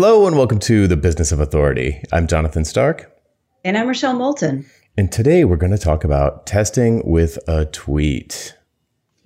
Hello 0.00 0.28
and 0.28 0.36
welcome 0.36 0.60
to 0.60 0.86
the 0.86 0.96
Business 0.96 1.32
of 1.32 1.40
Authority. 1.40 2.00
I'm 2.12 2.28
Jonathan 2.28 2.64
Stark. 2.64 3.20
And 3.64 3.76
I'm 3.76 3.88
Rochelle 3.88 4.14
Moulton. 4.14 4.64
And 4.96 5.10
today 5.10 5.44
we're 5.44 5.56
going 5.56 5.72
to 5.72 5.76
talk 5.76 6.04
about 6.04 6.46
testing 6.46 7.02
with 7.04 7.36
a 7.48 7.64
tweet. 7.64 8.56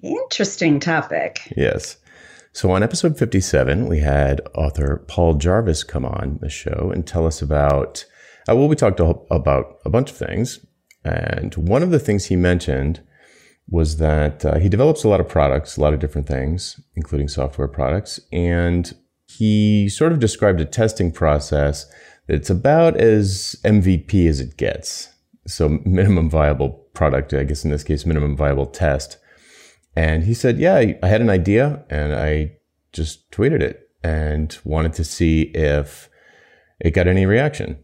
Interesting 0.01 0.81
topic. 0.81 1.53
Yes. 1.59 1.99
So 2.55 2.71
on 2.71 2.83
episode 2.83 3.19
57, 3.19 3.87
we 3.87 3.99
had 3.99 4.41
author 4.55 5.05
Paul 5.09 5.35
Jarvis 5.35 5.85
come 5.85 6.07
on 6.07 6.39
the 6.41 6.49
show 6.49 6.91
and 6.91 7.07
tell 7.07 7.27
us 7.27 7.43
about, 7.43 8.07
uh, 8.49 8.57
well, 8.57 8.67
we 8.67 8.75
talked 8.75 8.99
about 8.99 9.79
a 9.85 9.91
bunch 9.91 10.11
of 10.11 10.17
things. 10.17 10.65
And 11.05 11.55
one 11.55 11.83
of 11.83 11.91
the 11.91 12.01
things 12.01 12.25
he 12.25 12.37
mentioned 12.37 13.03
was 13.69 13.99
that 13.99 14.43
uh, 14.47 14.59
he 14.59 14.71
develops 14.71 15.05
a 15.05 15.09
lot 15.11 15.21
of 15.21 15.29
products, 15.29 15.77
a 15.77 15.83
lot 15.83 15.93
of 15.93 16.01
different 16.01 16.29
things, 16.29 16.81
including 16.97 17.29
software 17.29 17.69
products. 17.69 18.21
And 18.33 18.91
he 19.39 19.89
sort 19.89 20.13
of 20.13 20.19
described 20.21 20.61
a 20.61 20.65
testing 20.65 21.13
process 21.13 21.87
that's 22.27 22.51
about 22.51 22.97
as 22.97 23.57
MVP 23.65 24.29
as 24.29 24.41
it 24.41 24.57
gets. 24.57 25.09
So, 25.47 25.81
minimum 25.85 26.31
viable 26.31 26.71
product, 26.95 27.35
I 27.35 27.45
guess 27.45 27.65
in 27.65 27.71
this 27.71 27.85
case, 27.85 28.07
minimum 28.07 28.37
viable 28.37 28.67
test. 28.67 29.19
And 29.97 30.25
he 30.25 30.35
said, 30.35 30.59
Yeah, 30.59 30.93
I 31.03 31.09
had 31.09 31.21
an 31.21 31.31
idea 31.31 31.85
and 31.91 32.15
I 32.15 32.53
just 32.93 33.31
tweeted 33.31 33.61
it 33.61 33.91
and 34.03 34.57
wanted 34.65 34.93
to 34.95 35.05
see 35.05 35.43
if 35.55 36.09
it 36.81 36.93
got 36.93 37.09
any 37.09 37.27
reaction. 37.27 37.79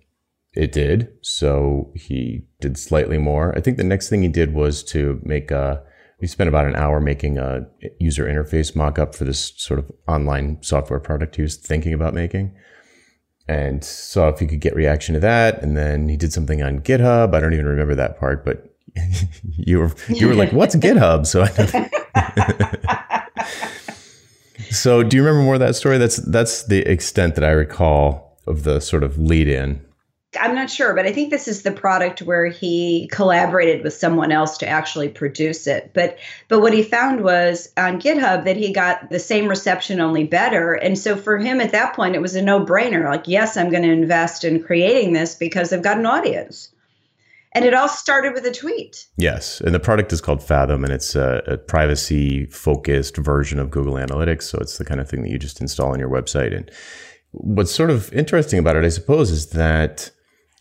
It 0.54 0.72
did. 0.72 1.08
So 1.22 1.92
he 1.94 2.46
did 2.60 2.78
slightly 2.78 3.18
more. 3.18 3.56
I 3.56 3.60
think 3.60 3.76
the 3.76 3.84
next 3.84 4.08
thing 4.08 4.22
he 4.22 4.28
did 4.28 4.54
was 4.54 4.82
to 4.84 5.20
make 5.22 5.50
a, 5.50 5.82
we 6.20 6.26
spent 6.26 6.48
about 6.48 6.66
an 6.66 6.74
hour 6.74 7.00
making 7.00 7.38
a 7.38 7.66
user 7.98 8.24
interface 8.24 8.74
mock-up 8.74 9.14
for 9.14 9.24
this 9.24 9.52
sort 9.56 9.78
of 9.78 9.90
online 10.08 10.58
software 10.62 10.98
product 10.98 11.36
he 11.36 11.42
was 11.42 11.56
thinking 11.56 11.92
about 11.92 12.12
making. 12.12 12.54
And 13.46 13.82
saw 13.82 14.28
if 14.28 14.40
he 14.40 14.46
could 14.46 14.60
get 14.60 14.74
reaction 14.74 15.14
to 15.14 15.20
that. 15.20 15.62
And 15.62 15.76
then 15.76 16.08
he 16.08 16.16
did 16.16 16.32
something 16.32 16.62
on 16.62 16.80
github. 16.80 17.34
I 17.34 17.40
don't 17.40 17.54
even 17.54 17.66
remember 17.66 17.94
that 17.94 18.18
part 18.18 18.44
but 18.44 18.74
you 19.56 19.78
were 19.78 19.94
you 20.08 20.26
were 20.26 20.34
like 20.34 20.52
what's 20.52 20.74
github? 20.74 21.26
So 21.26 21.44
so 24.70 25.02
do 25.02 25.16
you 25.16 25.22
remember 25.22 25.44
more 25.44 25.54
of 25.54 25.60
that 25.60 25.76
story? 25.76 25.98
That's 25.98 26.16
that's 26.16 26.64
the 26.64 26.80
extent 26.80 27.36
that 27.36 27.44
i 27.44 27.50
recall 27.50 28.38
of 28.46 28.64
the 28.64 28.80
sort 28.80 29.04
of 29.04 29.18
lead 29.18 29.46
in 29.46 29.84
I'm 30.38 30.54
not 30.54 30.68
sure, 30.68 30.94
but 30.94 31.06
I 31.06 31.12
think 31.12 31.30
this 31.30 31.48
is 31.48 31.62
the 31.62 31.72
product 31.72 32.20
where 32.20 32.46
he 32.46 33.08
collaborated 33.10 33.82
with 33.82 33.94
someone 33.94 34.30
else 34.30 34.58
to 34.58 34.68
actually 34.68 35.08
produce 35.08 35.66
it. 35.66 35.92
But 35.94 36.18
but 36.48 36.60
what 36.60 36.74
he 36.74 36.82
found 36.82 37.22
was 37.22 37.72
on 37.78 38.00
GitHub 38.00 38.44
that 38.44 38.56
he 38.56 38.72
got 38.72 39.08
the 39.08 39.18
same 39.18 39.48
reception 39.48 40.00
only 40.00 40.24
better. 40.24 40.74
And 40.74 40.98
so 40.98 41.16
for 41.16 41.38
him 41.38 41.62
at 41.62 41.72
that 41.72 41.96
point 41.96 42.14
it 42.14 42.20
was 42.20 42.34
a 42.34 42.42
no-brainer. 42.42 43.08
Like, 43.08 43.26
yes, 43.26 43.56
I'm 43.56 43.70
going 43.70 43.84
to 43.84 43.90
invest 43.90 44.44
in 44.44 44.62
creating 44.62 45.14
this 45.14 45.34
because 45.34 45.72
I've 45.72 45.82
got 45.82 45.98
an 45.98 46.04
audience. 46.04 46.70
And 47.52 47.64
it 47.64 47.72
all 47.72 47.88
started 47.88 48.34
with 48.34 48.44
a 48.44 48.52
tweet. 48.52 49.06
Yes. 49.16 49.62
And 49.62 49.74
the 49.74 49.80
product 49.80 50.12
is 50.12 50.20
called 50.20 50.42
Fathom, 50.42 50.84
and 50.84 50.92
it's 50.92 51.14
a, 51.14 51.42
a 51.46 51.56
privacy 51.56 52.44
focused 52.44 53.16
version 53.16 53.58
of 53.58 53.70
Google 53.70 53.94
Analytics. 53.94 54.42
So 54.42 54.58
it's 54.60 54.76
the 54.76 54.84
kind 54.84 55.00
of 55.00 55.08
thing 55.08 55.22
that 55.22 55.30
you 55.30 55.38
just 55.38 55.62
install 55.62 55.92
on 55.92 55.98
your 55.98 56.10
website. 56.10 56.54
And 56.54 56.70
what's 57.30 57.74
sort 57.74 57.88
of 57.88 58.12
interesting 58.12 58.58
about 58.58 58.76
it, 58.76 58.84
I 58.84 58.90
suppose, 58.90 59.30
is 59.30 59.46
that 59.50 60.10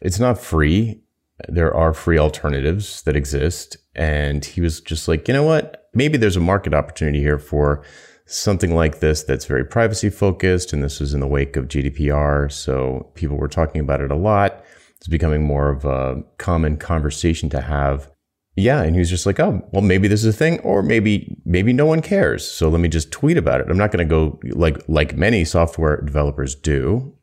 it's 0.01 0.19
not 0.19 0.39
free. 0.39 1.01
There 1.47 1.73
are 1.73 1.93
free 1.93 2.17
alternatives 2.17 3.01
that 3.03 3.15
exist. 3.15 3.77
And 3.95 4.43
he 4.43 4.61
was 4.61 4.81
just 4.81 5.07
like, 5.07 5.27
you 5.27 5.33
know 5.33 5.43
what? 5.43 5.89
Maybe 5.93 6.17
there's 6.17 6.35
a 6.35 6.41
market 6.41 6.73
opportunity 6.73 7.19
here 7.19 7.39
for 7.39 7.83
something 8.25 8.75
like 8.75 8.99
this 8.99 9.23
that's 9.23 9.45
very 9.45 9.63
privacy 9.63 10.09
focused. 10.09 10.73
And 10.73 10.83
this 10.83 10.99
was 10.99 11.13
in 11.13 11.19
the 11.19 11.27
wake 11.27 11.55
of 11.55 11.67
GDPR. 11.67 12.51
So 12.51 13.11
people 13.15 13.37
were 13.37 13.47
talking 13.47 13.81
about 13.81 14.01
it 14.01 14.11
a 14.11 14.15
lot. 14.15 14.63
It's 14.97 15.07
becoming 15.07 15.43
more 15.43 15.69
of 15.69 15.85
a 15.85 16.23
common 16.37 16.77
conversation 16.77 17.49
to 17.51 17.61
have. 17.61 18.11
Yeah, 18.55 18.81
and 18.81 18.95
he 18.95 18.99
was 18.99 19.11
just 19.11 19.27
like, 19.27 19.39
"Oh, 19.39 19.61
well, 19.71 19.83
maybe 19.83 20.07
this 20.07 20.23
is 20.23 20.33
a 20.33 20.37
thing, 20.37 20.59
or 20.61 20.81
maybe 20.81 21.37
maybe 21.45 21.73
no 21.73 21.85
one 21.85 22.01
cares. 22.01 22.43
So 22.43 22.69
let 22.69 22.81
me 22.81 22.89
just 22.89 23.11
tweet 23.11 23.37
about 23.37 23.61
it. 23.61 23.67
I'm 23.69 23.77
not 23.77 23.91
going 23.91 24.07
to 24.07 24.11
go 24.11 24.39
like 24.57 24.81
like 24.89 25.15
many 25.15 25.45
software 25.45 26.01
developers 26.01 26.55
do 26.55 27.13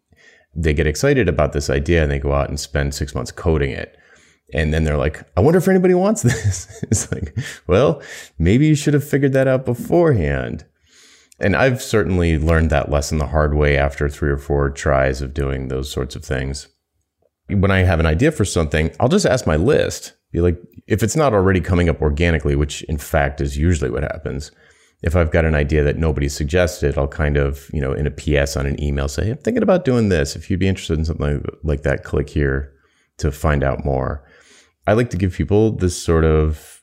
they 0.57 0.75
get 0.75 0.87
excited 0.87 1.29
about 1.29 1.53
this 1.53 1.71
idea 1.71 2.03
and 2.03 2.11
they 2.11 2.19
go 2.19 2.33
out 2.33 2.49
and 2.49 2.59
spend 2.59 2.95
six 2.95 3.15
months 3.15 3.33
coding 3.33 3.71
it. 3.71 3.97
And 4.53 4.73
then 4.73 4.85
they're 4.85 4.97
like, 4.97 5.25
I 5.37 5.41
wonder 5.41 5.59
if 5.59 5.69
anybody 5.69 5.95
wants 5.95 6.23
this. 6.23 6.83
it's 6.83 7.11
like, 7.11 7.37
well, 7.67 8.03
maybe 8.39 8.67
you 8.67 8.75
should 8.75 8.95
have 8.95 9.07
figured 9.07 9.33
that 9.33 9.49
out 9.49 9.65
beforehand. 9.65 10.65
And 11.41 11.57
I've 11.57 11.83
certainly 11.83 12.39
learned 12.39 12.71
that 12.71 12.91
lesson 12.91 13.19
the 13.19 13.27
hard 13.27 13.55
way 13.55 13.77
after 13.77 14.09
three 14.09 14.31
or 14.31 14.39
four 14.39 14.71
tries 14.71 15.21
of 15.21 15.35
doing 15.35 15.69
those 15.69 15.91
sorts 15.91 16.15
of 16.15 16.25
things. 16.25 16.69
When 17.49 17.71
I 17.71 17.81
have 17.81 18.01
an 18.01 18.07
idea 18.07 18.31
for 18.31 18.45
something, 18.45 18.91
I'll 19.01 19.09
just 19.09 19.27
ask 19.27 19.47
my 19.47 19.57
list. 19.57 20.15
Be 20.31 20.41
like, 20.41 20.59
if 20.87 21.03
it's 21.03 21.17
not 21.17 21.35
already 21.35 21.61
coming 21.61 21.89
up 21.89 22.01
organically, 22.01 22.55
which 22.55 22.83
in 22.85 22.99
fact 22.99 23.41
is 23.41 23.59
usually 23.59 23.91
what 23.91 24.03
happens, 24.05 24.53
if 25.05 25.15
I've 25.15 25.31
got 25.31 25.45
an 25.45 25.55
idea 25.55 25.85
that 25.85 25.99
nobody 25.99 26.31
suggested, 26.31 26.97
I'll 26.97 27.07
kind 27.07 27.37
of, 27.37 27.69
you 27.75 27.81
know, 27.81 27.93
in 27.93 28.07
a 28.07 28.11
PS 28.11 28.57
on 28.57 28.65
an 28.65 28.83
email 28.83 29.07
say, 29.07 29.31
I'm 29.31 29.37
thinking 29.37 29.63
about 29.63 29.85
doing 29.85 30.09
this. 30.09 30.35
If 30.35 30.49
you'd 30.49 30.61
be 30.61 30.67
interested 30.67 30.99
in 30.99 31.05
something 31.05 31.45
like 31.63 31.83
that, 31.83 32.05
click 32.05 32.31
here 32.31 32.73
to 33.19 33.31
find 33.31 33.63
out 33.63 33.85
more. 33.85 34.27
I 34.87 34.95
like 34.95 35.11
to 35.11 35.19
give 35.19 35.35
people 35.35 35.73
this 35.73 35.95
sort 36.03 36.25
of 36.25 36.83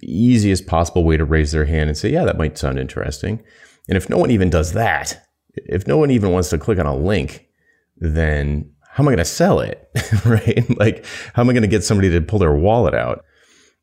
easiest 0.00 0.68
possible 0.68 1.02
way 1.02 1.16
to 1.16 1.24
raise 1.24 1.50
their 1.50 1.64
hand 1.64 1.90
and 1.90 1.98
say, 1.98 2.08
yeah, 2.10 2.24
that 2.24 2.38
might 2.38 2.56
sound 2.56 2.78
interesting. 2.78 3.42
And 3.88 3.96
if 3.96 4.08
no 4.08 4.16
one 4.16 4.30
even 4.30 4.48
does 4.48 4.72
that, 4.74 5.20
if 5.56 5.88
no 5.88 5.98
one 5.98 6.12
even 6.12 6.30
wants 6.30 6.50
to 6.50 6.58
click 6.58 6.78
on 6.78 6.86
a 6.86 6.96
link, 6.96 7.48
then 7.96 8.70
how 8.92 9.02
am 9.02 9.08
I 9.08 9.10
going 9.10 9.18
to 9.18 9.24
sell 9.24 9.58
it? 9.58 9.90
right? 10.24 10.78
Like, 10.78 11.04
how 11.34 11.42
am 11.42 11.50
I 11.50 11.52
going 11.52 11.62
to 11.62 11.68
get 11.68 11.82
somebody 11.82 12.10
to 12.10 12.20
pull 12.20 12.38
their 12.38 12.54
wallet 12.54 12.94
out? 12.94 13.24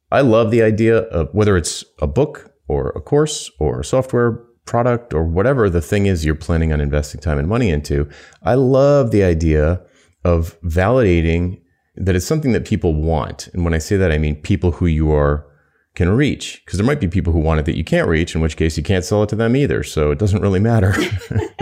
I 0.10 0.22
love 0.22 0.52
the 0.52 0.62
idea 0.62 1.00
of 1.00 1.28
whether 1.34 1.58
it's 1.58 1.84
a 2.02 2.08
book 2.08 2.54
or 2.68 2.90
a 2.90 3.02
course 3.02 3.50
or 3.60 3.80
a 3.80 3.86
software 3.86 4.44
product 4.66 5.14
or 5.14 5.24
whatever 5.24 5.70
the 5.70 5.82
thing 5.82 6.06
is 6.06 6.26
you're 6.26 6.36
planning 6.36 6.74
on 6.74 6.82
investing 6.82 7.22
time 7.22 7.40
and 7.40 7.48
money 7.48 7.70
into. 7.70 8.10
I 8.44 8.56
love 8.56 9.12
the 9.12 9.24
idea 9.24 9.82
of 10.24 10.60
validating 10.62 11.62
that 11.96 12.16
it's 12.16 12.26
something 12.26 12.52
that 12.52 12.66
people 12.66 12.94
want. 12.94 13.48
And 13.54 13.64
when 13.64 13.74
I 13.74 13.80
say 13.80 13.98
that, 13.98 14.12
I 14.12 14.18
mean 14.18 14.36
people 14.42 14.72
who 14.72 14.86
you 14.86 15.12
are 15.12 15.48
can 15.96 16.10
reach 16.10 16.62
because 16.64 16.78
there 16.78 16.86
might 16.86 17.00
be 17.00 17.08
people 17.08 17.34
who 17.34 17.40
want 17.40 17.60
it 17.60 17.66
that 17.66 17.78
you 17.78 17.84
can't 17.84 18.08
reach, 18.08 18.36
in 18.36 18.42
which 18.42 18.56
case 18.56 18.78
you 18.78 18.84
can't 18.84 19.04
sell 19.04 19.24
it 19.24 19.30
to 19.30 19.36
them 19.36 19.56
either. 19.56 19.82
So 19.84 20.12
it 20.12 20.20
doesn't 20.20 20.42
really 20.42 20.60
matter. 20.60 20.94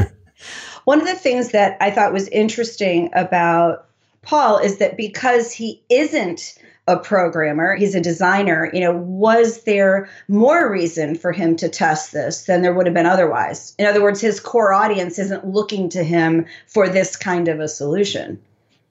One 0.83 0.99
of 0.99 1.07
the 1.07 1.15
things 1.15 1.51
that 1.51 1.77
I 1.79 1.89
thought 1.89 2.11
was 2.11 2.27
interesting 2.27 3.09
about 3.13 3.87
Paul 4.25 4.57
is 4.57 4.77
that 4.77 4.97
because 4.97 5.51
he 5.51 5.83
isn't 5.89 6.57
a 6.87 6.97
programmer, 6.97 7.75
he's 7.75 7.95
a 7.95 8.01
designer, 8.01 8.69
you 8.73 8.79
know, 8.79 8.95
was 8.95 9.63
there 9.63 10.07
more 10.27 10.71
reason 10.71 11.15
for 11.15 11.31
him 11.31 11.55
to 11.55 11.67
test 11.67 12.11
this 12.11 12.45
than 12.45 12.61
there 12.61 12.73
would 12.73 12.85
have 12.85 12.93
been 12.93 13.07
otherwise? 13.07 13.73
In 13.79 13.87
other 13.87 14.03
words, 14.03 14.21
his 14.21 14.39
core 14.39 14.73
audience 14.73 15.17
isn't 15.17 15.47
looking 15.47 15.89
to 15.89 16.03
him 16.03 16.45
for 16.67 16.87
this 16.87 17.15
kind 17.15 17.47
of 17.47 17.59
a 17.59 17.67
solution. 17.67 18.39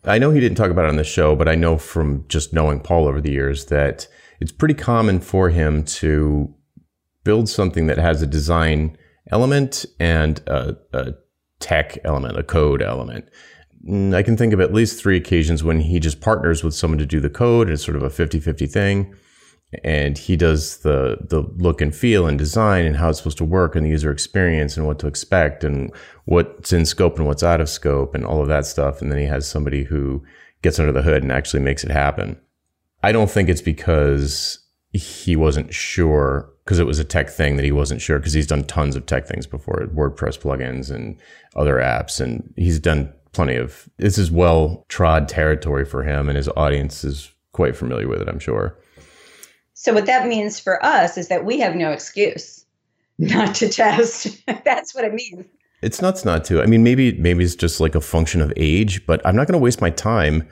I 0.05 0.19
know 0.19 0.31
he 0.31 0.41
didn't 0.41 0.57
talk 0.57 0.71
about 0.71 0.85
it 0.87 0.91
on 0.91 0.97
the 0.97 1.05
show, 1.05 1.35
but 1.37 1.49
I 1.49 1.55
know 1.55 1.79
from 1.79 2.25
just 2.29 2.53
knowing 2.53 2.81
Paul 2.81 3.07
over 3.07 3.21
the 3.21 3.33
years 3.33 3.67
that 3.67 4.07
it's 4.41 4.53
pretty 4.53 4.75
common 4.75 5.21
for 5.21 5.49
him 5.49 5.85
to 5.85 6.53
build 7.23 7.49
something 7.49 7.87
that 7.87 7.99
has 7.99 8.21
a 8.21 8.27
design 8.27 8.99
element 9.31 9.87
and 9.99 10.41
a, 10.47 10.77
a 10.93 11.15
tech 11.61 11.97
element, 12.05 12.39
a 12.39 12.43
code 12.43 12.83
element. 12.83 13.29
Mm, 13.87 14.15
I 14.15 14.23
can 14.23 14.37
think 14.37 14.53
of 14.53 14.61
at 14.61 14.73
least 14.73 15.01
three 15.01 15.17
occasions 15.17 15.63
when 15.63 15.81
he 15.81 16.01
just 16.01 16.21
partners 16.21 16.65
with 16.65 16.75
someone 16.75 16.99
to 16.99 17.07
do 17.07 17.21
the 17.21 17.31
code 17.31 17.69
it's 17.69 17.85
sort 17.85 17.97
of 17.97 18.03
a 18.03 18.11
50 18.11 18.41
50 18.41 18.67
thing. 18.67 19.15
And 19.83 20.17
he 20.17 20.37
does 20.37 20.79
the, 20.79 21.19
the 21.21 21.41
look 21.57 21.81
and 21.81 21.93
feel 21.93 22.29
and 22.29 22.39
design 22.39 22.87
and 22.87 22.97
how 22.97 23.09
it's 23.09 23.19
supposed 23.19 23.39
to 23.39 23.45
work 23.45 23.75
and 23.75 23.85
the 23.85 23.91
user 23.91 24.13
experience 24.13 24.77
and 24.77 24.87
what 24.87 25.01
to 25.01 25.09
expect 25.09 25.65
and 25.65 25.93
what's 26.27 26.73
in 26.73 26.87
scope 26.87 27.19
and 27.19 27.27
what's 27.27 27.43
out 27.43 27.61
of 27.61 27.69
scope 27.69 28.15
and 28.15 28.25
all 28.25 28.41
of 28.41 28.47
that 28.47 28.67
stuff. 28.67 29.03
And 29.03 29.11
then 29.11 29.19
he 29.19 29.25
has 29.25 29.49
somebody 29.49 29.83
who 29.83 30.23
gets 30.63 30.79
under 30.79 30.93
the 30.93 31.03
hood 31.03 31.25
and 31.25 31.33
actually 31.33 31.61
makes 31.61 31.83
it 31.83 31.91
happen. 31.91 32.39
I 33.03 33.11
don't 33.11 33.31
think 33.31 33.49
it's 33.49 33.61
because 33.61 34.61
he 34.93 35.35
wasn't 35.35 35.75
sure 35.75 36.49
because 36.65 36.79
it 36.79 36.87
was 36.87 37.01
a 37.01 37.05
tech 37.05 37.29
thing 37.29 37.57
that 37.57 37.65
he 37.65 37.73
wasn't 37.73 38.01
sure 38.01 38.19
because 38.19 38.33
he's 38.33 38.47
done 38.47 38.65
tons 38.65 38.95
of 38.95 39.07
tech 39.07 39.27
things 39.27 39.47
before 39.47 39.89
WordPress 39.93 40.39
plugins 40.39 40.89
and 40.89 41.19
other 41.57 41.75
apps 41.77 42.21
and 42.21 42.55
he's 42.57 42.79
done 42.79 43.13
plenty 43.35 43.57
of 43.57 43.89
this 43.99 44.19
is 44.19 44.31
well 44.31 44.85
trod 44.89 45.29
territory 45.29 45.85
for 45.85 46.03
him, 46.03 46.29
and 46.29 46.37
his 46.37 46.49
audience 46.57 47.05
is 47.05 47.31
quite 47.53 47.77
familiar 47.77 48.09
with 48.09 48.21
it. 48.21 48.29
I'm 48.29 48.39
sure. 48.39 48.79
So 49.75 49.93
what 49.93 50.07
that 50.07 50.27
means 50.27 50.59
for 50.59 50.85
us 50.85 51.19
is 51.19 51.29
that 51.29 51.45
we 51.45 51.61
have 51.61 51.75
no 51.75 51.91
excuse 51.91 52.65
not 53.19 53.55
to 53.57 53.69
test. 53.69 54.29
That's 54.65 54.95
what 54.95 55.05
it 55.05 55.13
means. 55.13 55.45
It's 55.83 56.01
nuts 56.01 56.25
not 56.25 56.45
to. 56.47 56.63
I 56.63 56.67
mean, 56.67 56.83
maybe 56.83 57.13
maybe 57.19 57.45
it's 57.45 57.55
just 57.55 57.81
like 57.81 57.95
a 57.95 58.01
function 58.01 58.41
of 58.41 58.53
age, 58.57 59.05
but 59.07 59.21
I'm 59.27 59.37
not 59.37 59.47
going 59.47 59.59
to 59.59 59.63
waste 59.63 59.81
my 59.81 59.91
time 59.91 60.49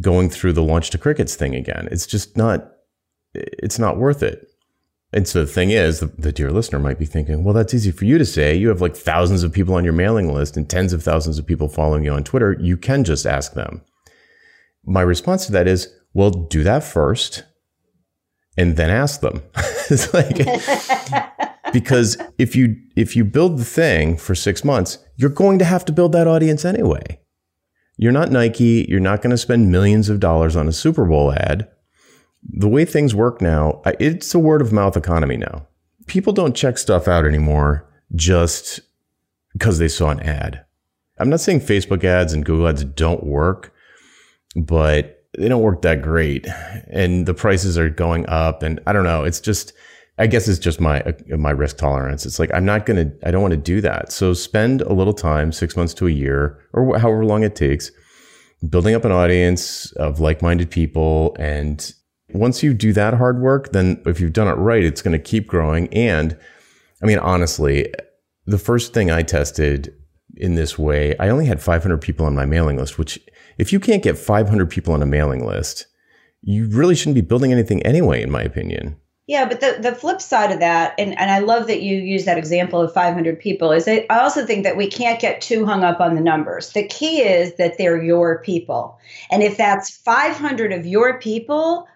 going 0.00 0.28
through 0.28 0.52
the 0.52 0.62
launch 0.62 0.90
to 0.90 0.98
crickets 0.98 1.36
thing 1.36 1.54
again. 1.54 1.88
It's 1.90 2.06
just 2.06 2.36
not. 2.36 2.72
It's 3.34 3.78
not 3.78 3.96
worth 3.96 4.22
it. 4.22 4.46
And 5.14 5.28
so 5.28 5.44
the 5.44 5.50
thing 5.50 5.70
is, 5.70 6.00
the, 6.00 6.06
the, 6.06 6.32
dear 6.32 6.50
listener 6.50 6.80
might 6.80 6.98
be 6.98 7.06
thinking, 7.06 7.44
well, 7.44 7.54
that's 7.54 7.72
easy 7.72 7.92
for 7.92 8.04
you 8.04 8.18
to 8.18 8.24
say. 8.24 8.56
You 8.56 8.68
have 8.68 8.80
like 8.80 8.96
thousands 8.96 9.44
of 9.44 9.52
people 9.52 9.76
on 9.76 9.84
your 9.84 9.92
mailing 9.92 10.34
list 10.34 10.56
and 10.56 10.68
tens 10.68 10.92
of 10.92 11.04
thousands 11.04 11.38
of 11.38 11.46
people 11.46 11.68
following 11.68 12.02
you 12.02 12.10
on 12.10 12.24
Twitter. 12.24 12.56
You 12.60 12.76
can 12.76 13.04
just 13.04 13.24
ask 13.24 13.54
them. 13.54 13.82
My 14.84 15.02
response 15.02 15.46
to 15.46 15.52
that 15.52 15.68
is, 15.68 15.88
well, 16.14 16.30
do 16.30 16.64
that 16.64 16.82
first 16.82 17.44
and 18.56 18.76
then 18.76 18.90
ask 18.90 19.20
them. 19.20 19.40
it's 19.88 20.12
like, 20.12 20.36
because 21.72 22.18
if 22.36 22.56
you, 22.56 22.74
if 22.96 23.14
you 23.14 23.24
build 23.24 23.58
the 23.58 23.64
thing 23.64 24.16
for 24.16 24.34
six 24.34 24.64
months, 24.64 24.98
you're 25.14 25.30
going 25.30 25.60
to 25.60 25.64
have 25.64 25.84
to 25.84 25.92
build 25.92 26.10
that 26.10 26.26
audience 26.26 26.64
anyway. 26.64 27.20
You're 27.96 28.10
not 28.10 28.32
Nike. 28.32 28.84
You're 28.88 28.98
not 28.98 29.22
going 29.22 29.30
to 29.30 29.38
spend 29.38 29.70
millions 29.70 30.08
of 30.08 30.18
dollars 30.18 30.56
on 30.56 30.66
a 30.66 30.72
Super 30.72 31.04
Bowl 31.04 31.32
ad 31.32 31.68
the 32.52 32.68
way 32.68 32.84
things 32.84 33.14
work 33.14 33.40
now, 33.40 33.80
it's 33.98 34.34
a 34.34 34.38
word 34.38 34.60
of 34.60 34.72
mouth 34.72 34.96
economy 34.96 35.36
now. 35.36 35.66
People 36.06 36.32
don't 36.32 36.54
check 36.54 36.78
stuff 36.78 37.08
out 37.08 37.24
anymore 37.24 37.88
just 38.14 38.80
because 39.52 39.78
they 39.78 39.88
saw 39.88 40.10
an 40.10 40.20
ad. 40.20 40.64
I'm 41.18 41.30
not 41.30 41.40
saying 41.40 41.60
Facebook 41.60 42.04
ads 42.04 42.32
and 42.32 42.44
Google 42.44 42.68
ads 42.68 42.84
don't 42.84 43.24
work, 43.24 43.72
but 44.56 45.24
they 45.38 45.48
don't 45.48 45.62
work 45.62 45.82
that 45.82 46.02
great. 46.02 46.46
And 46.88 47.26
the 47.26 47.34
prices 47.34 47.78
are 47.78 47.88
going 47.88 48.28
up. 48.28 48.62
And 48.62 48.80
I 48.86 48.92
don't 48.92 49.04
know. 49.04 49.24
It's 49.24 49.40
just, 49.40 49.72
I 50.18 50.26
guess 50.26 50.46
it's 50.46 50.58
just 50.58 50.80
my 50.80 51.00
uh, 51.02 51.36
my 51.36 51.50
risk 51.50 51.78
tolerance. 51.78 52.26
It's 52.26 52.38
like 52.38 52.52
I'm 52.54 52.64
not 52.64 52.86
gonna, 52.86 53.10
I 53.24 53.30
don't 53.30 53.42
want 53.42 53.52
to 53.52 53.56
do 53.56 53.80
that. 53.80 54.12
So 54.12 54.32
spend 54.32 54.82
a 54.82 54.92
little 54.92 55.14
time, 55.14 55.50
six 55.50 55.76
months 55.76 55.94
to 55.94 56.06
a 56.06 56.10
year, 56.10 56.60
or 56.72 56.98
however 56.98 57.24
long 57.24 57.42
it 57.42 57.56
takes, 57.56 57.90
building 58.68 58.94
up 58.94 59.04
an 59.04 59.12
audience 59.12 59.90
of 59.92 60.20
like-minded 60.20 60.70
people 60.70 61.34
and 61.38 61.94
once 62.34 62.62
you 62.62 62.74
do 62.74 62.92
that 62.92 63.14
hard 63.14 63.40
work, 63.40 63.72
then 63.72 64.02
if 64.06 64.20
you've 64.20 64.32
done 64.32 64.48
it 64.48 64.54
right, 64.54 64.84
it's 64.84 65.02
going 65.02 65.12
to 65.12 65.18
keep 65.18 65.46
growing. 65.46 65.92
And 65.94 66.36
I 67.02 67.06
mean, 67.06 67.18
honestly, 67.18 67.92
the 68.46 68.58
first 68.58 68.92
thing 68.92 69.10
I 69.10 69.22
tested 69.22 69.94
in 70.36 70.56
this 70.56 70.78
way, 70.78 71.16
I 71.18 71.28
only 71.28 71.46
had 71.46 71.62
500 71.62 72.00
people 72.00 72.26
on 72.26 72.34
my 72.34 72.44
mailing 72.44 72.76
list, 72.76 72.98
which 72.98 73.20
if 73.56 73.72
you 73.72 73.78
can't 73.78 74.02
get 74.02 74.18
500 74.18 74.68
people 74.68 74.94
on 74.94 75.02
a 75.02 75.06
mailing 75.06 75.46
list, 75.46 75.86
you 76.42 76.68
really 76.68 76.94
shouldn't 76.94 77.14
be 77.14 77.20
building 77.20 77.52
anything 77.52 77.82
anyway, 77.82 78.22
in 78.22 78.30
my 78.30 78.42
opinion. 78.42 78.96
Yeah, 79.26 79.48
but 79.48 79.60
the, 79.60 79.78
the 79.80 79.94
flip 79.94 80.20
side 80.20 80.52
of 80.52 80.60
that, 80.60 80.94
and, 80.98 81.18
and 81.18 81.30
I 81.30 81.38
love 81.38 81.66
that 81.68 81.80
you 81.80 81.96
use 81.96 82.26
that 82.26 82.36
example 82.36 82.82
of 82.82 82.92
500 82.92 83.40
people, 83.40 83.72
is 83.72 83.86
that 83.86 84.04
I 84.12 84.18
also 84.18 84.44
think 84.44 84.64
that 84.64 84.76
we 84.76 84.86
can't 84.86 85.18
get 85.18 85.40
too 85.40 85.64
hung 85.64 85.82
up 85.82 85.98
on 86.00 86.14
the 86.14 86.20
numbers. 86.20 86.72
The 86.72 86.86
key 86.86 87.22
is 87.22 87.54
that 87.54 87.78
they're 87.78 88.02
your 88.02 88.42
people. 88.42 88.98
And 89.30 89.42
if 89.42 89.56
that's 89.56 89.96
500 89.96 90.72
of 90.72 90.84
your 90.84 91.18
people, 91.20 91.88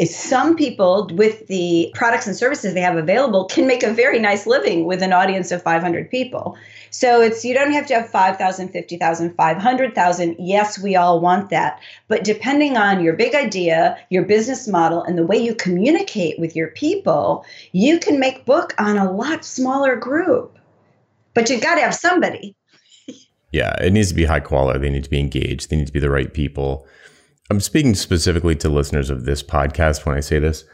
is 0.00 0.16
some 0.16 0.56
people 0.56 1.10
with 1.12 1.46
the 1.48 1.92
products 1.94 2.26
and 2.26 2.34
services 2.34 2.72
they 2.72 2.80
have 2.80 2.96
available 2.96 3.44
can 3.44 3.66
make 3.66 3.82
a 3.82 3.92
very 3.92 4.18
nice 4.18 4.46
living 4.46 4.86
with 4.86 5.02
an 5.02 5.12
audience 5.12 5.52
of 5.52 5.62
500 5.62 6.10
people. 6.10 6.56
So 6.88 7.20
it's 7.20 7.44
you 7.44 7.52
don't 7.52 7.72
have 7.72 7.86
to 7.88 7.94
have 7.94 8.08
5,000, 8.08 8.70
50,000, 8.70 9.34
500,000. 9.34 10.36
Yes, 10.38 10.82
we 10.82 10.96
all 10.96 11.20
want 11.20 11.50
that. 11.50 11.80
But 12.08 12.24
depending 12.24 12.78
on 12.78 13.04
your 13.04 13.12
big 13.12 13.34
idea, 13.34 13.98
your 14.08 14.24
business 14.24 14.66
model 14.66 15.02
and 15.02 15.18
the 15.18 15.26
way 15.26 15.36
you 15.36 15.54
communicate 15.54 16.38
with 16.38 16.56
your 16.56 16.68
people, 16.68 17.44
you 17.72 17.98
can 17.98 18.18
make 18.18 18.46
book 18.46 18.74
on 18.78 18.96
a 18.96 19.12
lot 19.12 19.44
smaller 19.44 19.96
group. 19.96 20.58
But 21.34 21.50
you've 21.50 21.62
got 21.62 21.74
to 21.74 21.82
have 21.82 21.94
somebody. 21.94 22.56
yeah, 23.52 23.76
it 23.82 23.92
needs 23.92 24.08
to 24.08 24.14
be 24.14 24.24
high 24.24 24.40
quality. 24.40 24.78
They 24.78 24.88
need 24.88 25.04
to 25.04 25.10
be 25.10 25.20
engaged. 25.20 25.68
They 25.68 25.76
need 25.76 25.88
to 25.88 25.92
be 25.92 26.00
the 26.00 26.10
right 26.10 26.32
people. 26.32 26.86
I'm 27.50 27.60
speaking 27.60 27.94
specifically 27.94 28.54
to 28.56 28.68
listeners 28.68 29.10
of 29.10 29.24
this 29.24 29.42
podcast 29.42 30.06
when 30.06 30.16
I 30.16 30.20
say 30.20 30.38
this, 30.38 30.64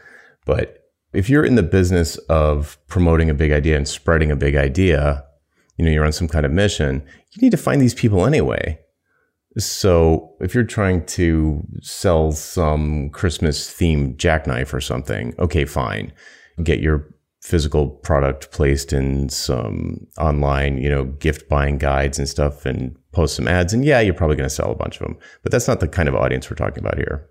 but 0.45 0.83
if 1.11 1.29
you're 1.29 1.45
in 1.45 1.55
the 1.55 1.63
business 1.63 2.17
of 2.29 2.77
promoting 2.87 3.29
a 3.29 3.33
big 3.33 3.51
idea 3.51 3.75
and 3.75 3.87
spreading 3.87 4.31
a 4.31 4.35
big 4.35 4.55
idea, 4.55 5.25
you 5.77 5.85
know, 5.85 5.91
you're 5.91 6.05
on 6.05 6.11
some 6.11 6.27
kind 6.27 6.45
of 6.45 6.51
mission, 6.51 7.03
you 7.31 7.41
need 7.41 7.51
to 7.51 7.57
find 7.57 7.81
these 7.81 7.95
people 7.95 8.25
anyway. 8.25 8.79
So 9.57 10.35
if 10.39 10.53
you're 10.53 10.63
trying 10.63 11.05
to 11.07 11.65
sell 11.81 12.31
some 12.31 13.09
Christmas 13.09 13.71
themed 13.71 14.17
jackknife 14.17 14.71
or 14.71 14.81
something, 14.81 15.33
okay, 15.39 15.65
fine. 15.65 16.13
Get 16.61 16.79
your 16.79 17.09
physical 17.47 17.87
product 17.87 18.51
placed 18.51 18.91
in 18.91 19.29
some 19.29 20.05
online, 20.17 20.77
you 20.77 20.89
know, 20.89 21.05
gift 21.05 21.47
buying 21.47 21.77
guides 21.77 22.19
and 22.19 22.27
stuff 22.27 22.65
and 22.65 22.93
post 23.13 23.37
some 23.37 23.47
ads. 23.47 23.73
And 23.73 23.85
yeah, 23.85 24.01
you're 24.01 24.13
probably 24.13 24.35
going 24.35 24.49
to 24.49 24.53
sell 24.53 24.69
a 24.69 24.75
bunch 24.75 24.99
of 24.99 25.07
them, 25.07 25.17
but 25.43 25.51
that's 25.51 25.67
not 25.67 25.79
the 25.79 25.87
kind 25.87 26.09
of 26.09 26.15
audience 26.15 26.49
we're 26.49 26.57
talking 26.57 26.79
about 26.79 26.97
here. 26.97 27.29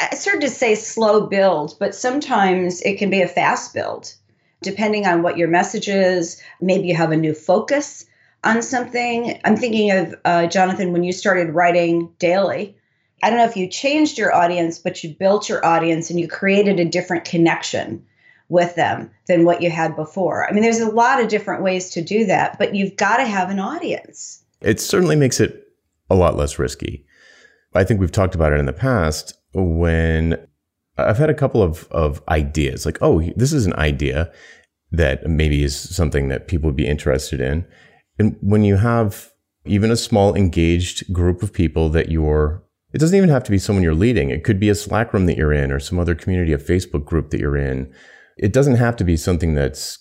It's 0.00 0.24
hard 0.24 0.40
to 0.42 0.50
say 0.50 0.76
slow 0.76 1.26
build, 1.26 1.74
but 1.80 1.96
sometimes 1.96 2.80
it 2.82 2.98
can 2.98 3.10
be 3.10 3.22
a 3.22 3.28
fast 3.28 3.74
build, 3.74 4.14
depending 4.62 5.04
on 5.04 5.22
what 5.22 5.36
your 5.36 5.48
message 5.48 5.88
is. 5.88 6.40
Maybe 6.60 6.86
you 6.86 6.94
have 6.94 7.10
a 7.10 7.16
new 7.16 7.34
focus 7.34 8.06
on 8.44 8.62
something. 8.62 9.40
I'm 9.44 9.56
thinking 9.56 9.90
of 9.90 10.14
uh, 10.24 10.46
Jonathan 10.46 10.92
when 10.92 11.02
you 11.02 11.12
started 11.12 11.54
writing 11.54 12.12
daily. 12.20 12.76
I 13.20 13.30
don't 13.30 13.38
know 13.38 13.46
if 13.46 13.56
you 13.56 13.68
changed 13.68 14.16
your 14.16 14.32
audience, 14.32 14.78
but 14.78 15.02
you 15.02 15.12
built 15.12 15.48
your 15.48 15.64
audience 15.66 16.10
and 16.10 16.20
you 16.20 16.28
created 16.28 16.78
a 16.78 16.84
different 16.84 17.24
connection 17.24 18.04
with 18.48 18.74
them 18.76 19.10
than 19.26 19.44
what 19.44 19.62
you 19.62 19.70
had 19.70 19.96
before. 19.96 20.48
I 20.48 20.52
mean, 20.52 20.62
there's 20.62 20.80
a 20.80 20.90
lot 20.90 21.20
of 21.20 21.28
different 21.28 21.62
ways 21.62 21.90
to 21.90 22.02
do 22.02 22.26
that, 22.26 22.58
but 22.58 22.74
you've 22.74 22.96
got 22.96 23.16
to 23.16 23.24
have 23.24 23.50
an 23.50 23.58
audience. 23.58 24.44
It 24.60 24.80
certainly 24.80 25.16
makes 25.16 25.40
it 25.40 25.68
a 26.10 26.14
lot 26.14 26.36
less 26.36 26.58
risky. 26.58 27.04
I 27.74 27.84
think 27.84 28.00
we've 28.00 28.12
talked 28.12 28.34
about 28.34 28.52
it 28.52 28.60
in 28.60 28.66
the 28.66 28.72
past 28.72 29.34
when 29.52 30.38
I've 30.96 31.18
had 31.18 31.30
a 31.30 31.34
couple 31.34 31.62
of, 31.62 31.86
of 31.90 32.22
ideas 32.28 32.86
like, 32.86 32.98
oh, 33.02 33.20
this 33.36 33.52
is 33.52 33.66
an 33.66 33.74
idea 33.74 34.32
that 34.92 35.26
maybe 35.26 35.62
is 35.62 35.76
something 35.76 36.28
that 36.28 36.48
people 36.48 36.68
would 36.68 36.76
be 36.76 36.86
interested 36.86 37.40
in. 37.40 37.66
And 38.18 38.36
when 38.40 38.64
you 38.64 38.76
have 38.76 39.30
even 39.66 39.90
a 39.90 39.96
small 39.96 40.34
engaged 40.34 41.12
group 41.12 41.42
of 41.42 41.52
people 41.52 41.88
that 41.90 42.10
you're 42.10 42.62
it 42.92 42.98
doesn't 42.98 43.16
even 43.16 43.28
have 43.28 43.44
to 43.44 43.50
be 43.50 43.58
someone 43.58 43.82
you're 43.82 43.94
leading. 43.94 44.30
It 44.30 44.42
could 44.42 44.58
be 44.58 44.70
a 44.70 44.74
Slack 44.74 45.12
room 45.12 45.26
that 45.26 45.36
you're 45.36 45.52
in 45.52 45.70
or 45.70 45.78
some 45.78 45.98
other 45.98 46.14
community, 46.14 46.54
a 46.54 46.58
Facebook 46.58 47.04
group 47.04 47.28
that 47.28 47.40
you're 47.40 47.56
in 47.56 47.92
it 48.36 48.52
doesn't 48.52 48.76
have 48.76 48.96
to 48.96 49.04
be 49.04 49.16
something 49.16 49.54
that's 49.54 49.98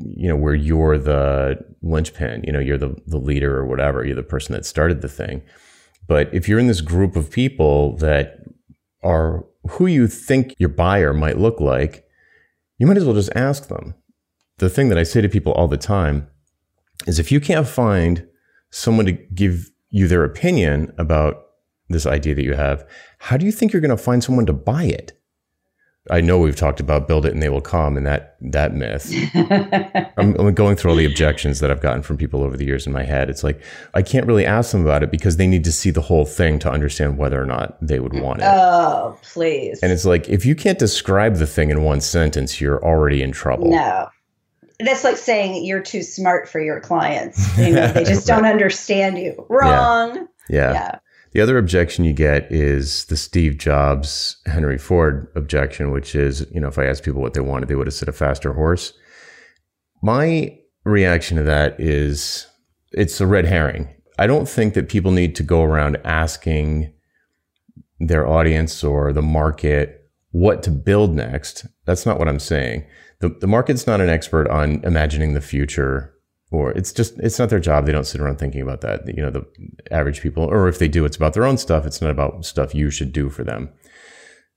you 0.00 0.28
know 0.28 0.36
where 0.36 0.54
you're 0.54 0.98
the 0.98 1.58
linchpin 1.82 2.44
you 2.44 2.52
know 2.52 2.58
you're 2.58 2.78
the, 2.78 2.94
the 3.06 3.18
leader 3.18 3.56
or 3.56 3.66
whatever 3.66 4.04
you're 4.04 4.14
the 4.14 4.22
person 4.22 4.52
that 4.52 4.66
started 4.66 5.00
the 5.00 5.08
thing. 5.08 5.42
But 6.06 6.32
if 6.32 6.48
you're 6.48 6.58
in 6.58 6.68
this 6.68 6.80
group 6.80 7.16
of 7.16 7.30
people 7.30 7.96
that 7.96 8.40
are 9.02 9.44
who 9.70 9.86
you 9.86 10.06
think 10.06 10.54
your 10.58 10.68
buyer 10.68 11.12
might 11.12 11.38
look 11.38 11.60
like 11.60 12.04
you 12.78 12.86
might 12.86 12.96
as 12.96 13.04
well 13.04 13.14
just 13.14 13.34
ask 13.34 13.68
them. 13.68 13.94
The 14.58 14.70
thing 14.70 14.88
that 14.88 14.98
i 14.98 15.02
say 15.02 15.20
to 15.20 15.28
people 15.28 15.52
all 15.52 15.68
the 15.68 15.76
time 15.76 16.28
is 17.06 17.18
if 17.18 17.30
you 17.30 17.40
can't 17.40 17.66
find 17.66 18.26
someone 18.70 19.06
to 19.06 19.12
give 19.12 19.70
you 19.90 20.08
their 20.08 20.24
opinion 20.24 20.92
about 20.98 21.44
this 21.88 22.06
idea 22.06 22.34
that 22.34 22.44
you 22.44 22.54
have 22.54 22.86
how 23.18 23.36
do 23.36 23.46
you 23.46 23.52
think 23.52 23.72
you're 23.72 23.80
going 23.80 23.96
to 23.96 24.02
find 24.02 24.22
someone 24.22 24.46
to 24.46 24.52
buy 24.52 24.84
it 24.84 25.17
I 26.10 26.20
know 26.20 26.38
we've 26.38 26.56
talked 26.56 26.80
about 26.80 27.08
build 27.08 27.26
it 27.26 27.32
and 27.32 27.42
they 27.42 27.48
will 27.48 27.60
come 27.60 27.96
and 27.96 28.06
that 28.06 28.36
that 28.40 28.74
myth. 28.74 29.12
I'm, 30.16 30.34
I'm, 30.36 30.54
going 30.54 30.76
through 30.76 30.92
all 30.92 30.96
the 30.96 31.04
objections 31.04 31.60
that 31.60 31.70
I've 31.70 31.80
gotten 31.80 32.02
from 32.02 32.16
people 32.16 32.42
over 32.42 32.56
the 32.56 32.64
years 32.64 32.86
in 32.86 32.92
my 32.92 33.02
head. 33.02 33.28
It's 33.28 33.44
like 33.44 33.60
I 33.94 34.02
can't 34.02 34.26
really 34.26 34.46
ask 34.46 34.72
them 34.72 34.82
about 34.82 35.02
it 35.02 35.10
because 35.10 35.36
they 35.36 35.46
need 35.46 35.64
to 35.64 35.72
see 35.72 35.90
the 35.90 36.00
whole 36.00 36.24
thing 36.24 36.58
to 36.60 36.70
understand 36.70 37.18
whether 37.18 37.40
or 37.40 37.46
not 37.46 37.76
they 37.80 38.00
would 38.00 38.14
want 38.14 38.40
it. 38.40 38.46
Oh, 38.46 39.18
please. 39.22 39.80
And 39.82 39.92
it's 39.92 40.04
like 40.04 40.28
if 40.28 40.46
you 40.46 40.54
can't 40.54 40.78
describe 40.78 41.36
the 41.36 41.46
thing 41.46 41.70
in 41.70 41.82
one 41.82 42.00
sentence, 42.00 42.60
you're 42.60 42.82
already 42.84 43.22
in 43.22 43.32
trouble. 43.32 43.70
No. 43.70 44.08
That's 44.80 45.02
like 45.02 45.16
saying 45.16 45.64
you're 45.64 45.82
too 45.82 46.02
smart 46.02 46.48
for 46.48 46.60
your 46.60 46.80
clients. 46.80 47.58
You 47.58 47.72
know, 47.72 47.92
they 47.92 48.04
just 48.04 48.28
right. 48.28 48.36
don't 48.36 48.46
understand 48.46 49.18
you. 49.18 49.44
Wrong. 49.48 50.16
yeah. 50.16 50.26
yeah. 50.48 50.72
yeah. 50.72 50.98
The 51.38 51.42
other 51.42 51.58
objection 51.58 52.04
you 52.04 52.14
get 52.14 52.50
is 52.50 53.04
the 53.04 53.16
Steve 53.16 53.58
Jobs, 53.58 54.38
Henry 54.46 54.76
Ford 54.76 55.28
objection, 55.36 55.92
which 55.92 56.16
is, 56.16 56.44
you 56.52 56.58
know, 56.58 56.66
if 56.66 56.80
I 56.80 56.86
asked 56.86 57.04
people 57.04 57.20
what 57.20 57.34
they 57.34 57.40
wanted, 57.40 57.68
they 57.68 57.76
would 57.76 57.86
have 57.86 57.94
said 57.94 58.08
a 58.08 58.12
faster 58.12 58.54
horse. 58.54 58.92
My 60.02 60.58
reaction 60.82 61.36
to 61.36 61.44
that 61.44 61.78
is 61.78 62.48
it's 62.90 63.20
a 63.20 63.26
red 63.28 63.44
herring. 63.44 63.88
I 64.18 64.26
don't 64.26 64.48
think 64.48 64.74
that 64.74 64.88
people 64.88 65.12
need 65.12 65.36
to 65.36 65.44
go 65.44 65.62
around 65.62 65.98
asking 66.04 66.92
their 68.00 68.26
audience 68.26 68.82
or 68.82 69.12
the 69.12 69.22
market 69.22 70.10
what 70.32 70.64
to 70.64 70.72
build 70.72 71.14
next. 71.14 71.66
That's 71.84 72.04
not 72.04 72.18
what 72.18 72.26
I'm 72.26 72.40
saying. 72.40 72.84
The, 73.20 73.28
the 73.28 73.46
market's 73.46 73.86
not 73.86 74.00
an 74.00 74.08
expert 74.08 74.48
on 74.48 74.82
imagining 74.82 75.34
the 75.34 75.40
future 75.40 76.17
or 76.50 76.72
it's 76.72 76.92
just 76.92 77.18
it's 77.18 77.38
not 77.38 77.50
their 77.50 77.60
job. 77.60 77.86
They 77.86 77.92
don't 77.92 78.06
sit 78.06 78.20
around 78.20 78.38
thinking 78.38 78.62
about 78.62 78.80
that 78.82 79.06
you 79.06 79.22
know 79.22 79.30
the 79.30 79.46
average 79.90 80.20
people 80.20 80.44
or 80.44 80.68
if 80.68 80.78
they 80.78 80.88
do 80.88 81.04
it's 81.04 81.16
about 81.16 81.34
their 81.34 81.44
own 81.44 81.58
stuff. 81.58 81.86
It's 81.86 82.00
not 82.00 82.10
about 82.10 82.44
stuff 82.44 82.74
you 82.74 82.90
should 82.90 83.12
do 83.12 83.30
for 83.30 83.44
them. 83.44 83.70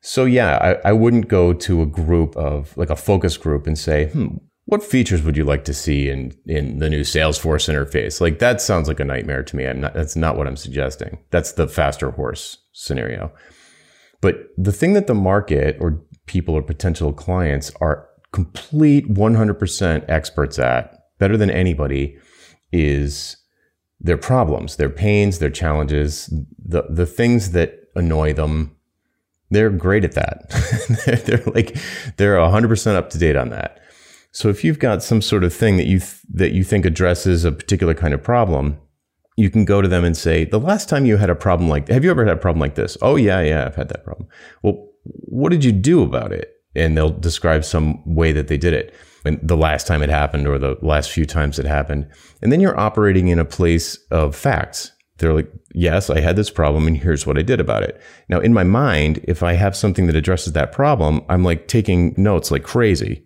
So 0.01 0.25
yeah 0.25 0.79
i, 0.83 0.89
I 0.89 0.93
wouldn't 0.93 1.27
go 1.27 1.53
to 1.53 1.81
a 1.81 1.85
group 1.85 2.35
of 2.35 2.75
like 2.75 2.89
a 2.89 2.95
focus 2.95 3.37
group 3.37 3.67
and 3.67 3.77
say 3.77 4.07
hmm 4.07 4.37
what 4.65 4.83
features 4.83 5.21
would 5.23 5.35
you 5.35 5.43
like 5.43 5.65
to 5.65 5.73
see 5.73 6.09
in 6.09 6.33
in 6.45 6.79
the 6.79 6.89
new 6.89 7.01
salesforce 7.01 7.67
interface? 7.67 8.21
Like 8.21 8.39
that 8.39 8.61
sounds 8.61 8.87
like 8.87 9.01
a 9.01 9.05
nightmare 9.05 9.43
to 9.43 9.55
me. 9.55 9.67
I'm 9.67 9.81
not 9.81 9.93
that's 9.93 10.15
not 10.15 10.37
what 10.37 10.47
i'm 10.47 10.55
suggesting. 10.55 11.19
That's 11.29 11.51
the 11.53 11.67
faster 11.67 12.11
horse 12.11 12.57
scenario. 12.71 13.33
But 14.21 14.47
the 14.57 14.71
thing 14.71 14.93
that 14.93 15.07
the 15.07 15.13
market 15.13 15.77
or 15.81 16.01
people 16.25 16.55
or 16.55 16.61
potential 16.61 17.11
clients 17.11 17.71
are 17.81 18.07
complete 18.31 19.09
100% 19.09 20.05
experts 20.07 20.57
at, 20.57 21.00
better 21.21 21.37
than 21.37 21.51
anybody, 21.51 22.17
is 22.73 23.37
their 23.99 24.17
problems, 24.17 24.75
their 24.75 24.89
pains, 24.89 25.37
their 25.37 25.51
challenges, 25.51 26.33
the 26.57 26.83
the 26.89 27.05
things 27.05 27.51
that 27.51 27.75
annoy 27.95 28.33
them. 28.33 28.75
They're 29.51 29.69
great 29.69 30.03
at 30.03 30.13
that. 30.13 30.49
they're 31.25 31.53
like 31.53 31.77
they're 32.17 32.37
100% 32.37 32.95
up 32.95 33.09
to 33.11 33.17
date 33.17 33.35
on 33.35 33.49
that. 33.49 33.79
So 34.31 34.49
if 34.49 34.63
you've 34.63 34.79
got 34.79 35.03
some 35.03 35.21
sort 35.21 35.43
of 35.43 35.53
thing 35.53 35.77
that 35.77 35.85
you 35.85 35.99
th- 35.99 36.21
that 36.33 36.53
you 36.53 36.63
think 36.63 36.85
addresses 36.85 37.45
a 37.45 37.51
particular 37.51 37.93
kind 37.93 38.13
of 38.13 38.23
problem, 38.23 38.79
you 39.37 39.49
can 39.49 39.63
go 39.65 39.81
to 39.81 39.87
them 39.87 40.03
and 40.03 40.17
say, 40.17 40.45
"The 40.45 40.59
last 40.59 40.89
time 40.89 41.05
you 41.05 41.17
had 41.17 41.29
a 41.29 41.35
problem 41.35 41.69
like 41.69 41.87
have 41.89 42.03
you 42.03 42.11
ever 42.11 42.25
had 42.25 42.37
a 42.37 42.45
problem 42.45 42.59
like 42.59 42.75
this?" 42.75 42.97
"Oh 43.01 43.15
yeah, 43.15 43.41
yeah, 43.41 43.65
I've 43.65 43.75
had 43.75 43.89
that 43.89 44.03
problem." 44.03 44.27
"Well, 44.63 44.87
what 45.03 45.49
did 45.51 45.63
you 45.63 45.71
do 45.71 46.01
about 46.01 46.31
it?" 46.31 46.49
And 46.73 46.97
they'll 46.97 47.19
describe 47.29 47.63
some 47.63 48.01
way 48.15 48.31
that 48.31 48.47
they 48.47 48.57
did 48.57 48.73
it. 48.73 48.95
And 49.25 49.39
the 49.41 49.57
last 49.57 49.87
time 49.87 50.01
it 50.01 50.09
happened 50.09 50.47
or 50.47 50.57
the 50.57 50.77
last 50.81 51.11
few 51.11 51.25
times 51.25 51.59
it 51.59 51.65
happened. 51.65 52.09
And 52.41 52.51
then 52.51 52.59
you're 52.59 52.79
operating 52.79 53.27
in 53.27 53.39
a 53.39 53.45
place 53.45 53.97
of 54.09 54.35
facts. 54.35 54.91
They're 55.17 55.33
like, 55.33 55.51
yes, 55.73 56.09
I 56.09 56.19
had 56.19 56.35
this 56.35 56.49
problem 56.49 56.87
and 56.87 56.97
here's 56.97 57.27
what 57.27 57.37
I 57.37 57.43
did 57.43 57.59
about 57.59 57.83
it. 57.83 58.01
Now, 58.27 58.39
in 58.39 58.53
my 58.53 58.63
mind, 58.63 59.23
if 59.27 59.43
I 59.43 59.53
have 59.53 59.75
something 59.75 60.07
that 60.07 60.15
addresses 60.15 60.53
that 60.53 60.71
problem, 60.71 61.21
I'm 61.29 61.43
like 61.43 61.67
taking 61.67 62.15
notes 62.17 62.49
like 62.49 62.63
crazy. 62.63 63.23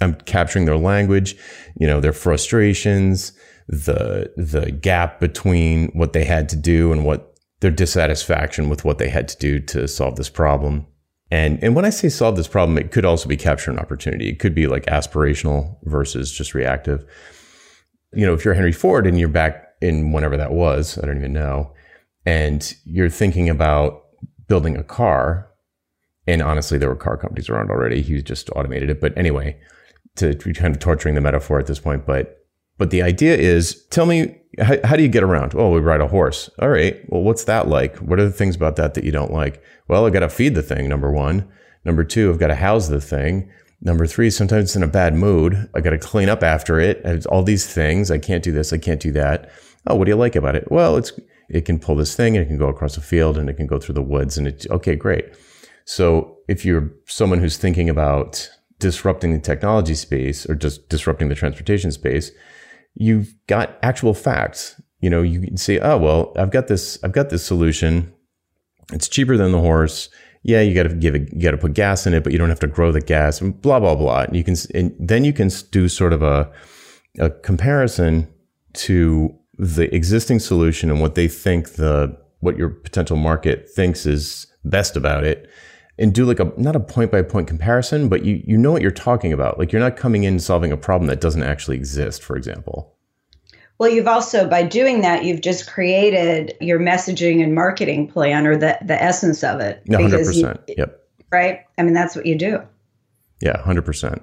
I'm 0.00 0.14
capturing 0.14 0.66
their 0.66 0.76
language, 0.76 1.36
you 1.76 1.86
know, 1.86 2.00
their 2.00 2.12
frustrations, 2.12 3.32
the 3.66 4.32
the 4.36 4.70
gap 4.70 5.20
between 5.20 5.88
what 5.88 6.12
they 6.12 6.24
had 6.24 6.48
to 6.50 6.56
do 6.56 6.92
and 6.92 7.04
what 7.04 7.34
their 7.60 7.70
dissatisfaction 7.70 8.68
with 8.68 8.84
what 8.84 8.98
they 8.98 9.08
had 9.08 9.28
to 9.28 9.36
do 9.38 9.60
to 9.60 9.88
solve 9.88 10.16
this 10.16 10.30
problem. 10.30 10.86
And 11.30 11.62
and 11.62 11.74
when 11.74 11.84
I 11.84 11.90
say 11.90 12.08
solve 12.08 12.36
this 12.36 12.48
problem, 12.48 12.78
it 12.78 12.90
could 12.90 13.04
also 13.04 13.28
be 13.28 13.36
capture 13.36 13.70
an 13.70 13.78
opportunity. 13.78 14.28
It 14.28 14.38
could 14.38 14.54
be 14.54 14.66
like 14.66 14.86
aspirational 14.86 15.76
versus 15.84 16.32
just 16.32 16.54
reactive. 16.54 17.04
You 18.12 18.26
know, 18.26 18.32
if 18.32 18.44
you're 18.44 18.54
Henry 18.54 18.72
Ford 18.72 19.06
and 19.06 19.18
you're 19.18 19.28
back 19.28 19.74
in 19.80 20.12
whenever 20.12 20.36
that 20.36 20.52
was, 20.52 20.98
I 20.98 21.06
don't 21.06 21.18
even 21.18 21.32
know, 21.32 21.74
and 22.24 22.74
you're 22.84 23.10
thinking 23.10 23.48
about 23.48 24.04
building 24.48 24.76
a 24.76 24.82
car, 24.82 25.50
and 26.26 26.40
honestly, 26.40 26.78
there 26.78 26.88
were 26.88 26.96
car 26.96 27.18
companies 27.18 27.50
around 27.50 27.70
already. 27.70 28.00
He 28.00 28.22
just 28.22 28.48
automated 28.56 28.88
it. 28.88 29.00
But 29.00 29.16
anyway, 29.16 29.60
to 30.16 30.34
kind 30.34 30.74
of 30.74 30.80
torturing 30.80 31.14
the 31.14 31.20
metaphor 31.20 31.58
at 31.58 31.66
this 31.66 31.78
point, 31.78 32.06
but 32.06 32.37
but 32.78 32.90
the 32.90 33.02
idea 33.02 33.36
is, 33.36 33.84
tell 33.90 34.06
me 34.06 34.36
how, 34.60 34.76
how, 34.84 34.96
do 34.96 35.02
you 35.02 35.08
get 35.08 35.22
around? 35.22 35.54
Oh, 35.54 35.70
we 35.70 35.80
ride 35.80 36.00
a 36.00 36.08
horse. 36.08 36.48
All 36.60 36.68
right. 36.68 37.00
Well, 37.10 37.22
what's 37.22 37.44
that 37.44 37.68
like? 37.68 37.96
What 37.96 38.18
are 38.18 38.24
the 38.24 38.32
things 38.32 38.56
about 38.56 38.76
that 38.76 38.94
that 38.94 39.04
you 39.04 39.12
don't 39.12 39.32
like? 39.32 39.62
Well, 39.88 40.06
I 40.06 40.10
got 40.10 40.20
to 40.20 40.28
feed 40.28 40.54
the 40.54 40.62
thing. 40.62 40.88
Number 40.88 41.12
one. 41.12 41.48
Number 41.84 42.04
two, 42.04 42.30
I've 42.30 42.38
got 42.38 42.48
to 42.48 42.54
house 42.54 42.88
the 42.88 43.00
thing. 43.00 43.50
Number 43.80 44.06
three, 44.06 44.30
sometimes 44.30 44.64
it's 44.64 44.76
in 44.76 44.82
a 44.82 44.88
bad 44.88 45.14
mood. 45.14 45.68
I 45.74 45.80
got 45.80 45.90
to 45.90 45.98
clean 45.98 46.28
up 46.28 46.42
after 46.42 46.80
it. 46.80 47.00
It's 47.04 47.26
all 47.26 47.42
these 47.42 47.72
things. 47.72 48.10
I 48.10 48.18
can't 48.18 48.42
do 48.42 48.52
this. 48.52 48.72
I 48.72 48.78
can't 48.78 49.00
do 49.00 49.12
that. 49.12 49.50
Oh, 49.86 49.94
what 49.94 50.06
do 50.06 50.10
you 50.10 50.16
like 50.16 50.34
about 50.34 50.56
it? 50.56 50.70
Well, 50.70 50.96
it's 50.96 51.12
it 51.48 51.64
can 51.64 51.78
pull 51.78 51.96
this 51.96 52.14
thing 52.14 52.36
and 52.36 52.44
it 52.44 52.48
can 52.48 52.58
go 52.58 52.68
across 52.68 52.96
a 52.96 53.00
field 53.00 53.38
and 53.38 53.48
it 53.48 53.56
can 53.56 53.66
go 53.66 53.78
through 53.78 53.94
the 53.94 54.02
woods 54.02 54.36
and 54.36 54.46
it's 54.46 54.68
okay, 54.68 54.94
great. 54.94 55.26
So 55.84 56.36
if 56.46 56.64
you're 56.64 56.90
someone 57.06 57.38
who's 57.38 57.56
thinking 57.56 57.88
about 57.88 58.50
disrupting 58.78 59.32
the 59.32 59.40
technology 59.40 59.94
space 59.94 60.48
or 60.48 60.54
just 60.54 60.88
disrupting 60.88 61.28
the 61.28 61.34
transportation 61.34 61.90
space, 61.90 62.30
you've 62.98 63.32
got 63.46 63.78
actual 63.82 64.12
facts. 64.12 64.80
You 65.00 65.08
know, 65.08 65.22
you 65.22 65.40
can 65.40 65.56
say, 65.56 65.78
oh 65.78 65.96
well, 65.96 66.32
I've 66.36 66.50
got 66.50 66.66
this, 66.66 66.98
I've 67.04 67.12
got 67.12 67.30
this 67.30 67.46
solution. 67.46 68.12
It's 68.92 69.08
cheaper 69.08 69.36
than 69.36 69.52
the 69.52 69.60
horse. 69.60 70.10
Yeah, 70.42 70.60
you 70.60 70.74
got 70.74 70.84
to 70.84 70.94
give 70.94 71.14
it, 71.14 71.32
you 71.32 71.42
got 71.42 71.52
to 71.52 71.58
put 71.58 71.74
gas 71.74 72.06
in 72.06 72.14
it, 72.14 72.24
but 72.24 72.32
you 72.32 72.38
don't 72.38 72.48
have 72.48 72.60
to 72.60 72.66
grow 72.66 72.90
the 72.90 73.00
gas. 73.00 73.40
And 73.40 73.60
blah 73.60 73.78
blah 73.78 73.94
blah. 73.94 74.22
And 74.22 74.36
you 74.36 74.42
can, 74.42 74.56
and 74.74 74.94
then 74.98 75.24
you 75.24 75.32
can 75.32 75.50
do 75.70 75.88
sort 75.88 76.12
of 76.12 76.22
a 76.22 76.50
a 77.18 77.30
comparison 77.30 78.28
to 78.74 79.34
the 79.54 79.92
existing 79.94 80.38
solution 80.38 80.90
and 80.90 81.00
what 81.00 81.14
they 81.14 81.28
think 81.28 81.74
the 81.74 82.16
what 82.40 82.56
your 82.56 82.68
potential 82.68 83.16
market 83.16 83.68
thinks 83.68 84.06
is 84.06 84.46
best 84.64 84.96
about 84.96 85.24
it 85.24 85.47
and 85.98 86.14
do 86.14 86.24
like 86.24 86.40
a 86.40 86.52
not 86.56 86.76
a 86.76 86.80
point 86.80 87.10
by 87.10 87.22
point 87.22 87.48
comparison, 87.48 88.08
but 88.08 88.24
you 88.24 88.42
you 88.46 88.56
know 88.56 88.72
what 88.72 88.82
you're 88.82 88.90
talking 88.90 89.32
about. 89.32 89.58
Like 89.58 89.72
you're 89.72 89.82
not 89.82 89.96
coming 89.96 90.24
in 90.24 90.38
solving 90.38 90.72
a 90.72 90.76
problem 90.76 91.08
that 91.08 91.20
doesn't 91.20 91.42
actually 91.42 91.76
exist, 91.76 92.22
for 92.22 92.36
example. 92.36 92.94
Well, 93.78 93.88
you've 93.88 94.08
also 94.08 94.48
by 94.48 94.62
doing 94.62 95.02
that, 95.02 95.24
you've 95.24 95.40
just 95.40 95.70
created 95.70 96.54
your 96.60 96.78
messaging 96.78 97.42
and 97.42 97.54
marketing 97.54 98.08
plan 98.08 98.46
or 98.46 98.56
the 98.56 98.78
the 98.82 99.00
essence 99.00 99.42
of 99.42 99.60
it. 99.60 99.82
hundred 99.90 100.24
percent. 100.24 100.60
Yep. 100.68 101.00
Right. 101.30 101.60
I 101.76 101.82
mean, 101.82 101.94
that's 101.94 102.16
what 102.16 102.26
you 102.26 102.36
do. 102.36 102.62
Yeah, 103.40 103.60
hundred 103.62 103.84
percent. 103.84 104.22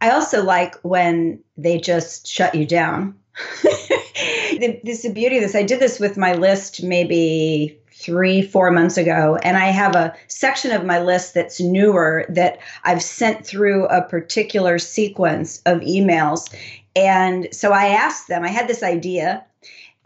I 0.00 0.10
also 0.10 0.42
like 0.42 0.76
when 0.82 1.42
they 1.56 1.78
just 1.78 2.26
shut 2.26 2.54
you 2.54 2.66
down. 2.66 3.16
this 3.62 4.80
is 4.84 5.02
the 5.02 5.12
beauty 5.12 5.36
of 5.36 5.42
this. 5.42 5.54
I 5.54 5.62
did 5.62 5.80
this 5.80 6.00
with 6.00 6.16
my 6.16 6.34
list 6.34 6.82
maybe 6.82 7.79
three, 8.00 8.42
four 8.42 8.70
months 8.70 8.96
ago. 8.96 9.38
And 9.42 9.56
I 9.56 9.66
have 9.66 9.94
a 9.94 10.14
section 10.28 10.72
of 10.72 10.84
my 10.84 11.00
list 11.00 11.34
that's 11.34 11.60
newer 11.60 12.24
that 12.30 12.58
I've 12.84 13.02
sent 13.02 13.46
through 13.46 13.86
a 13.86 14.02
particular 14.02 14.78
sequence 14.78 15.60
of 15.66 15.80
emails. 15.80 16.52
And 16.96 17.48
so 17.52 17.72
I 17.72 17.88
asked 17.88 18.28
them, 18.28 18.42
I 18.42 18.48
had 18.48 18.68
this 18.68 18.82
idea. 18.82 19.44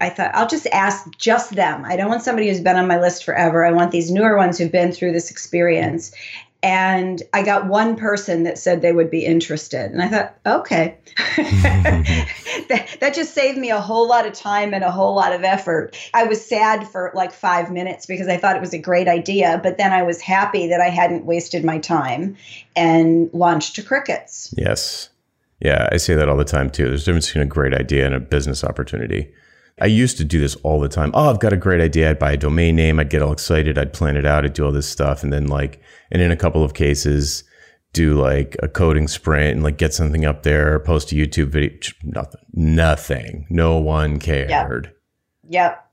I 0.01 0.11
thought, 0.11 0.35
I'll 0.35 0.49
just 0.49 0.67
ask 0.67 1.07
just 1.19 1.55
them. 1.55 1.85
I 1.85 1.97
don't 1.97 2.09
want 2.09 2.23
somebody 2.23 2.49
who's 2.49 2.61
been 2.61 2.77
on 2.77 2.89
my 2.89 3.01
list 3.01 3.25
forever. 3.25 3.65
I 3.65 3.71
want 3.71 3.93
these 3.93 4.11
newer 4.11 4.37
ones 4.37 4.59
who've 4.59 4.73
been 4.73 4.93
through 4.93 5.13
this 5.13 5.31
experience 5.31 6.13
and 6.65 7.23
I 7.35 7.43
got 7.43 7.67
one 7.67 7.95
person 7.95 8.45
that 8.45 8.57
said 8.57 8.81
they 8.81 8.95
would 8.95 9.11
be 9.11 9.27
interested. 9.27 9.91
And 9.93 10.01
I 10.01 10.09
thought, 10.09 10.35
okay, 10.47 10.97
that, 12.69 12.97
that 13.01 13.15
just 13.15 13.35
saved 13.35 13.59
me 13.59 13.71
a 13.71 13.81
whole 13.81 14.09
lot 14.09 14.27
of 14.27 14.33
time 14.33 14.75
and 14.75 14.85
a 14.85 14.91
whole 14.91 15.15
lot 15.15 15.33
of 15.33 15.45
effort. 15.45 15.97
I 16.15 16.25
was 16.25 16.45
sad 16.45 16.87
for 16.89 17.11
like 17.15 17.33
five 17.33 17.71
minutes 17.71 18.07
because 18.07 18.29
I 18.29 18.37
thought 18.37 18.57
it 18.57 18.61
was 18.61 18.75
a 18.75 18.79
great 18.79 19.09
idea, 19.09 19.61
but 19.63 19.79
then 19.79 19.93
I 19.93 20.03
was 20.03 20.21
happy 20.21 20.67
that 20.69 20.81
I 20.81 20.89
hadn't 20.89 21.27
wasted 21.27 21.65
my 21.65 21.79
time 21.79 22.37
and 22.77 23.31
launched 23.33 23.77
to 23.77 23.83
crickets. 23.83 24.53
Yes. 24.57 25.11
Yeah, 25.61 25.89
I 25.93 25.97
say 25.97 26.15
that 26.15 26.29
all 26.29 26.37
the 26.37 26.45
time 26.45 26.71
too. 26.71 26.89
There's 26.89 27.03
a 27.03 27.07
difference 27.07 27.29
between 27.29 27.45
a 27.45 27.47
great 27.47 27.75
idea 27.75 28.07
and 28.07 28.15
a 28.15 28.21
business 28.21 28.65
opportunity. 28.65 29.33
I 29.81 29.87
used 29.87 30.19
to 30.19 30.25
do 30.25 30.39
this 30.39 30.55
all 30.57 30.79
the 30.79 30.89
time. 30.89 31.11
Oh, 31.15 31.31
I've 31.31 31.41
got 31.41 31.53
a 31.53 31.57
great 31.57 31.81
idea. 31.81 32.11
I'd 32.11 32.19
buy 32.19 32.33
a 32.33 32.37
domain 32.37 32.77
name. 32.77 33.01
I'd 33.01 33.11
get 33.11 33.23
all 33.23 33.33
excited. 33.33 33.77
I'd 33.77 33.93
plan 33.93 34.17
it 34.17 34.25
out. 34.25 34.45
I'd 34.45 34.53
do 34.53 34.65
all 34.65 34.73
this 34.73 34.89
stuff. 34.89 35.23
And 35.23 35.33
then 35.33 35.49
like, 35.49 35.81
and 36.13 36.23
in 36.23 36.31
a 36.31 36.37
couple 36.37 36.63
of 36.63 36.75
cases, 36.75 37.43
do 37.95 38.21
like 38.21 38.57
a 38.63 38.69
coding 38.69 39.09
sprint 39.09 39.55
and 39.55 39.63
like 39.63 39.79
get 39.79 39.95
something 39.95 40.27
up 40.27 40.43
there, 40.43 40.79
post 40.81 41.13
a 41.13 41.15
YouTube 41.15 41.49
video. 41.49 41.79
Nothing, 42.03 42.41
nothing. 42.53 43.47
No 43.49 43.79
one 43.79 44.19
cared. 44.19 44.51
Yep. 44.51 44.93
yep. 45.49 45.91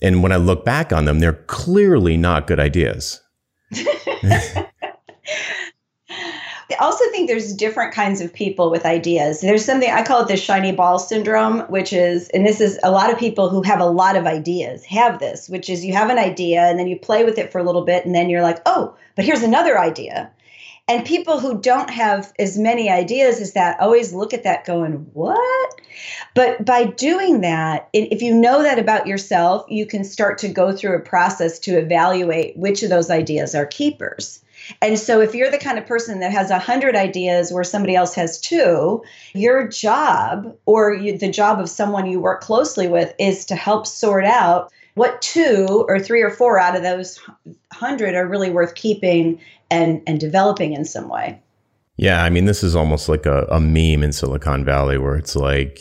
And 0.00 0.22
when 0.22 0.32
I 0.32 0.36
look 0.36 0.64
back 0.64 0.92
on 0.92 1.04
them, 1.04 1.18
they're 1.18 1.34
clearly 1.34 2.16
not 2.16 2.46
good 2.46 2.58
ideas. 2.58 3.20
I 6.72 6.84
also 6.84 7.04
think 7.10 7.28
there's 7.28 7.52
different 7.52 7.92
kinds 7.92 8.20
of 8.20 8.32
people 8.32 8.70
with 8.70 8.86
ideas. 8.86 9.40
There's 9.40 9.64
something 9.64 9.90
I 9.90 10.02
call 10.02 10.22
it 10.22 10.28
the 10.28 10.36
shiny 10.36 10.72
ball 10.72 10.98
syndrome, 10.98 11.60
which 11.62 11.92
is, 11.92 12.28
and 12.30 12.46
this 12.46 12.60
is 12.60 12.78
a 12.82 12.90
lot 12.90 13.12
of 13.12 13.18
people 13.18 13.48
who 13.48 13.62
have 13.62 13.80
a 13.80 13.86
lot 13.86 14.16
of 14.16 14.26
ideas 14.26 14.84
have 14.84 15.18
this, 15.18 15.48
which 15.48 15.68
is 15.68 15.84
you 15.84 15.92
have 15.92 16.10
an 16.10 16.18
idea 16.18 16.62
and 16.62 16.78
then 16.78 16.88
you 16.88 16.98
play 16.98 17.24
with 17.24 17.38
it 17.38 17.52
for 17.52 17.58
a 17.58 17.62
little 17.62 17.84
bit 17.84 18.04
and 18.04 18.14
then 18.14 18.30
you're 18.30 18.42
like, 18.42 18.60
oh, 18.66 18.96
but 19.14 19.24
here's 19.24 19.42
another 19.42 19.78
idea. 19.78 20.30
And 20.88 21.06
people 21.06 21.38
who 21.38 21.60
don't 21.60 21.90
have 21.90 22.32
as 22.38 22.58
many 22.58 22.90
ideas 22.90 23.40
as 23.40 23.52
that 23.52 23.80
always 23.80 24.12
look 24.12 24.34
at 24.34 24.42
that 24.42 24.64
going, 24.64 25.06
what? 25.12 25.80
But 26.34 26.64
by 26.64 26.84
doing 26.84 27.42
that, 27.42 27.88
if 27.92 28.20
you 28.20 28.34
know 28.34 28.62
that 28.62 28.78
about 28.78 29.06
yourself, 29.06 29.64
you 29.68 29.86
can 29.86 30.02
start 30.02 30.38
to 30.38 30.48
go 30.48 30.76
through 30.76 30.96
a 30.96 31.00
process 31.00 31.60
to 31.60 31.78
evaluate 31.78 32.56
which 32.56 32.82
of 32.82 32.90
those 32.90 33.10
ideas 33.10 33.54
are 33.54 33.66
keepers. 33.66 34.42
And 34.80 34.98
so 34.98 35.20
if 35.20 35.34
you're 35.34 35.50
the 35.50 35.58
kind 35.58 35.78
of 35.78 35.86
person 35.86 36.20
that 36.20 36.32
has 36.32 36.50
a 36.50 36.58
hundred 36.58 36.96
ideas 36.96 37.52
where 37.52 37.64
somebody 37.64 37.96
else 37.96 38.14
has 38.14 38.40
two, 38.40 39.02
your 39.34 39.66
job 39.68 40.56
or 40.66 40.94
you, 40.94 41.18
the 41.18 41.30
job 41.30 41.60
of 41.60 41.68
someone 41.68 42.10
you 42.10 42.20
work 42.20 42.40
closely 42.40 42.88
with 42.88 43.14
is 43.18 43.44
to 43.46 43.56
help 43.56 43.86
sort 43.86 44.24
out 44.24 44.72
what 44.94 45.22
two 45.22 45.84
or 45.88 45.98
three 45.98 46.22
or 46.22 46.30
four 46.30 46.58
out 46.58 46.76
of 46.76 46.82
those 46.82 47.18
hundred 47.72 48.14
are 48.14 48.26
really 48.26 48.50
worth 48.50 48.74
keeping 48.74 49.40
and, 49.70 50.02
and 50.06 50.20
developing 50.20 50.72
in 50.74 50.84
some 50.84 51.08
way. 51.08 51.40
Yeah, 51.96 52.24
I 52.24 52.30
mean, 52.30 52.46
this 52.46 52.62
is 52.62 52.74
almost 52.74 53.08
like 53.08 53.26
a, 53.26 53.46
a 53.50 53.60
meme 53.60 54.02
in 54.02 54.12
Silicon 54.12 54.64
Valley 54.64 54.98
where 54.98 55.16
it's 55.16 55.36
like 55.36 55.80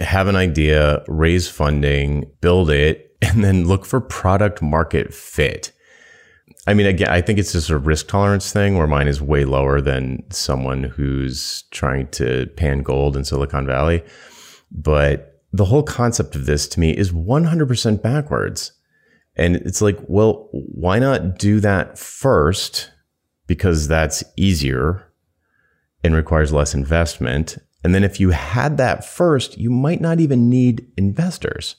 have 0.00 0.28
an 0.28 0.36
idea, 0.36 1.02
raise 1.08 1.48
funding, 1.48 2.30
build 2.40 2.70
it, 2.70 3.16
and 3.22 3.44
then 3.44 3.66
look 3.66 3.84
for 3.84 4.00
product 4.00 4.62
market 4.62 5.12
fit. 5.12 5.72
I 6.66 6.74
mean, 6.74 6.86
again, 6.86 7.08
I 7.08 7.20
think 7.20 7.38
it's 7.38 7.52
just 7.52 7.70
a 7.70 7.78
risk 7.78 8.06
tolerance 8.06 8.52
thing 8.52 8.78
where 8.78 8.86
mine 8.86 9.08
is 9.08 9.20
way 9.20 9.44
lower 9.44 9.80
than 9.80 10.22
someone 10.30 10.84
who's 10.84 11.62
trying 11.72 12.06
to 12.10 12.46
pan 12.56 12.82
gold 12.82 13.16
in 13.16 13.24
Silicon 13.24 13.66
Valley. 13.66 14.04
But 14.70 15.31
the 15.52 15.66
whole 15.66 15.82
concept 15.82 16.34
of 16.34 16.46
this 16.46 16.66
to 16.68 16.80
me 16.80 16.90
is 16.96 17.12
100% 17.12 18.02
backwards. 18.02 18.72
And 19.36 19.56
it's 19.56 19.82
like, 19.82 19.98
well, 20.08 20.48
why 20.52 20.98
not 20.98 21.38
do 21.38 21.60
that 21.60 21.98
first? 21.98 22.90
Because 23.46 23.88
that's 23.88 24.24
easier. 24.36 25.06
and 26.04 26.14
requires 26.14 26.52
less 26.52 26.74
investment. 26.74 27.58
And 27.84 27.94
then 27.94 28.04
if 28.04 28.18
you 28.18 28.30
had 28.30 28.76
that 28.78 29.04
first, 29.04 29.56
you 29.58 29.70
might 29.70 30.00
not 30.00 30.20
even 30.20 30.48
need 30.48 30.86
investors. 30.96 31.76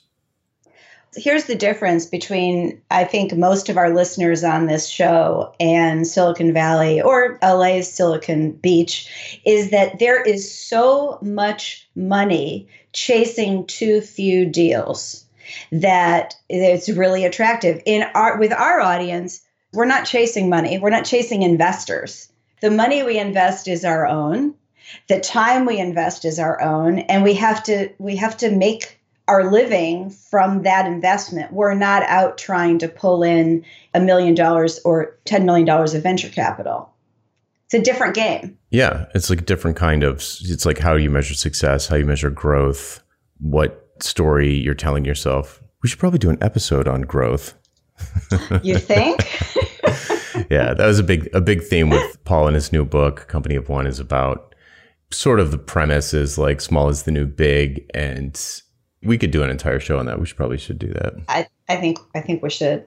Here's 1.16 1.44
the 1.44 1.54
difference 1.54 2.06
between, 2.06 2.80
I 2.90 3.04
think, 3.04 3.34
most 3.34 3.68
of 3.68 3.76
our 3.76 3.94
listeners 3.94 4.42
on 4.44 4.66
this 4.66 4.88
show 4.88 5.54
and 5.60 6.06
Silicon 6.06 6.52
Valley 6.52 7.00
or 7.00 7.38
LA's 7.42 7.92
Silicon 7.92 8.52
Beach 8.52 9.08
is 9.44 9.70
that 9.70 9.98
there 9.98 10.22
is 10.22 10.52
so 10.52 11.18
much 11.22 11.88
money 11.94 12.68
chasing 12.92 13.66
too 13.66 14.00
few 14.00 14.46
deals 14.46 15.24
that 15.72 16.34
it's 16.48 16.88
really 16.88 17.24
attractive. 17.24 17.82
In 17.84 18.04
our 18.14 18.38
with 18.38 18.52
our 18.52 18.80
audience, 18.80 19.40
we're 19.72 19.84
not 19.84 20.06
chasing 20.06 20.48
money. 20.48 20.78
We're 20.78 20.90
not 20.90 21.04
chasing 21.04 21.42
investors. 21.42 22.30
The 22.60 22.70
money 22.70 23.02
we 23.02 23.18
invest 23.18 23.68
is 23.68 23.84
our 23.84 24.06
own. 24.06 24.54
The 25.08 25.20
time 25.20 25.66
we 25.66 25.78
invest 25.78 26.24
is 26.24 26.38
our 26.38 26.60
own 26.62 27.00
and 27.00 27.24
we 27.24 27.34
have 27.34 27.62
to 27.64 27.90
we 27.98 28.16
have 28.16 28.36
to 28.38 28.50
make 28.50 29.00
our 29.28 29.50
living 29.50 30.10
from 30.10 30.62
that 30.62 30.86
investment. 30.86 31.52
We're 31.52 31.74
not 31.74 32.02
out 32.04 32.36
trying 32.36 32.78
to 32.80 32.88
pull 32.88 33.22
in 33.22 33.64
a 33.94 34.00
million 34.00 34.34
dollars 34.34 34.80
or 34.84 35.18
10 35.24 35.46
million 35.46 35.66
dollars 35.66 35.94
of 35.94 36.02
venture 36.02 36.28
capital. 36.28 36.90
It's 37.66 37.74
a 37.74 37.80
different 37.80 38.14
game. 38.14 38.58
Yeah, 38.70 39.06
it's 39.14 39.30
like 39.30 39.40
a 39.40 39.44
different 39.44 39.76
kind 39.76 40.02
of 40.02 40.16
it's 40.16 40.66
like 40.66 40.78
how 40.78 40.94
you 40.96 41.10
measure 41.10 41.34
success, 41.34 41.86
how 41.86 41.96
you 41.96 42.04
measure 42.04 42.30
growth, 42.30 43.02
what 43.38 43.88
story 44.00 44.52
you're 44.52 44.74
telling 44.74 45.04
yourself. 45.04 45.62
We 45.82 45.88
should 45.88 45.98
probably 45.98 46.18
do 46.18 46.30
an 46.30 46.38
episode 46.42 46.86
on 46.86 47.02
growth. 47.02 47.54
you 48.62 48.78
think? 48.78 49.20
yeah, 50.50 50.74
that 50.74 50.86
was 50.86 50.98
a 50.98 51.02
big 51.02 51.30
a 51.32 51.40
big 51.40 51.62
theme 51.62 51.90
with 51.90 52.22
Paul 52.24 52.48
in 52.48 52.54
his 52.54 52.72
new 52.72 52.84
book, 52.84 53.26
Company 53.28 53.54
of 53.54 53.68
One, 53.68 53.86
is 53.86 53.98
about 53.98 54.54
sort 55.10 55.40
of 55.40 55.50
the 55.50 55.58
premise 55.58 56.12
is 56.12 56.36
like 56.36 56.60
small 56.60 56.88
is 56.88 57.04
the 57.04 57.10
new 57.10 57.26
big, 57.26 57.88
and 57.94 58.36
we 59.04 59.18
could 59.18 59.30
do 59.30 59.42
an 59.42 59.50
entire 59.50 59.80
show 59.80 59.98
on 59.98 60.06
that. 60.06 60.18
We 60.18 60.26
should 60.26 60.36
probably 60.36 60.58
should 60.58 60.78
do 60.78 60.92
that. 60.92 61.14
I, 61.28 61.46
I 61.68 61.76
think 61.76 61.98
I 62.14 62.20
think 62.20 62.42
we 62.42 62.50
should. 62.50 62.84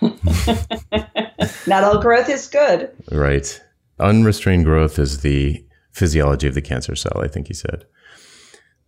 Not 1.66 1.84
all 1.84 2.00
growth 2.00 2.28
is 2.28 2.46
good. 2.48 2.90
Right. 3.10 3.60
Unrestrained 3.98 4.64
growth 4.64 4.98
is 4.98 5.20
the 5.20 5.64
physiology 5.92 6.48
of 6.48 6.54
the 6.54 6.62
cancer 6.62 6.96
cell, 6.96 7.20
I 7.22 7.28
think 7.28 7.48
he 7.48 7.54
said. 7.54 7.84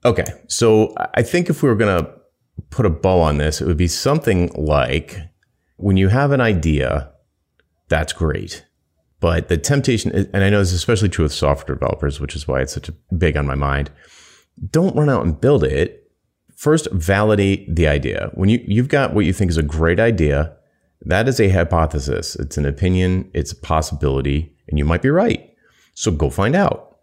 Okay. 0.04 0.24
So 0.48 0.94
I 1.14 1.22
think 1.22 1.48
if 1.48 1.62
we 1.62 1.68
were 1.68 1.74
going 1.74 2.04
to 2.04 2.10
put 2.70 2.86
a 2.86 2.90
bow 2.90 3.20
on 3.20 3.38
this, 3.38 3.60
it 3.60 3.66
would 3.66 3.76
be 3.76 3.88
something 3.88 4.50
like 4.54 5.18
when 5.76 5.96
you 5.96 6.08
have 6.08 6.32
an 6.32 6.40
idea, 6.40 7.12
that's 7.88 8.12
great. 8.12 8.64
But 9.20 9.48
the 9.48 9.56
temptation, 9.56 10.12
and 10.12 10.44
I 10.44 10.50
know 10.50 10.58
this 10.58 10.68
is 10.68 10.74
especially 10.74 11.08
true 11.08 11.24
with 11.24 11.32
software 11.32 11.74
developers, 11.74 12.20
which 12.20 12.36
is 12.36 12.46
why 12.46 12.60
it's 12.60 12.74
such 12.74 12.88
a 12.88 12.94
big 13.16 13.36
on 13.36 13.46
my 13.46 13.54
mind. 13.54 13.90
Don't 14.70 14.94
run 14.94 15.08
out 15.08 15.24
and 15.24 15.40
build 15.40 15.64
it. 15.64 16.03
First, 16.64 16.88
validate 16.92 17.76
the 17.76 17.86
idea. 17.86 18.30
When 18.32 18.48
you, 18.48 18.58
you've 18.66 18.88
got 18.88 19.12
what 19.12 19.26
you 19.26 19.34
think 19.34 19.50
is 19.50 19.58
a 19.58 19.62
great 19.62 20.00
idea, 20.00 20.56
that 21.02 21.28
is 21.28 21.38
a 21.38 21.50
hypothesis. 21.50 22.36
It's 22.36 22.56
an 22.56 22.64
opinion, 22.64 23.30
it's 23.34 23.52
a 23.52 23.56
possibility, 23.56 24.50
and 24.66 24.78
you 24.78 24.86
might 24.86 25.02
be 25.02 25.10
right. 25.10 25.54
So 25.92 26.10
go 26.10 26.30
find 26.30 26.56
out. 26.56 27.00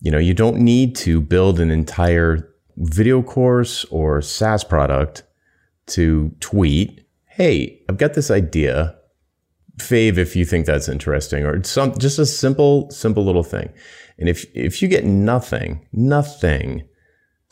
You 0.00 0.10
know, 0.10 0.16
you 0.16 0.32
don't 0.32 0.56
need 0.56 0.96
to 0.96 1.20
build 1.20 1.60
an 1.60 1.70
entire 1.70 2.48
video 2.78 3.22
course 3.22 3.84
or 3.90 4.22
SaaS 4.22 4.64
product 4.64 5.24
to 5.88 6.34
tweet, 6.40 7.06
hey, 7.26 7.82
I've 7.90 7.98
got 7.98 8.14
this 8.14 8.30
idea. 8.30 8.96
Fave 9.76 10.16
if 10.16 10.34
you 10.34 10.46
think 10.46 10.64
that's 10.64 10.88
interesting, 10.88 11.44
or 11.44 11.62
some 11.64 11.92
just 11.98 12.18
a 12.18 12.24
simple, 12.24 12.90
simple 12.90 13.26
little 13.26 13.44
thing. 13.44 13.68
And 14.16 14.26
if 14.26 14.46
if 14.54 14.80
you 14.80 14.88
get 14.88 15.04
nothing, 15.04 15.86
nothing, 15.92 16.88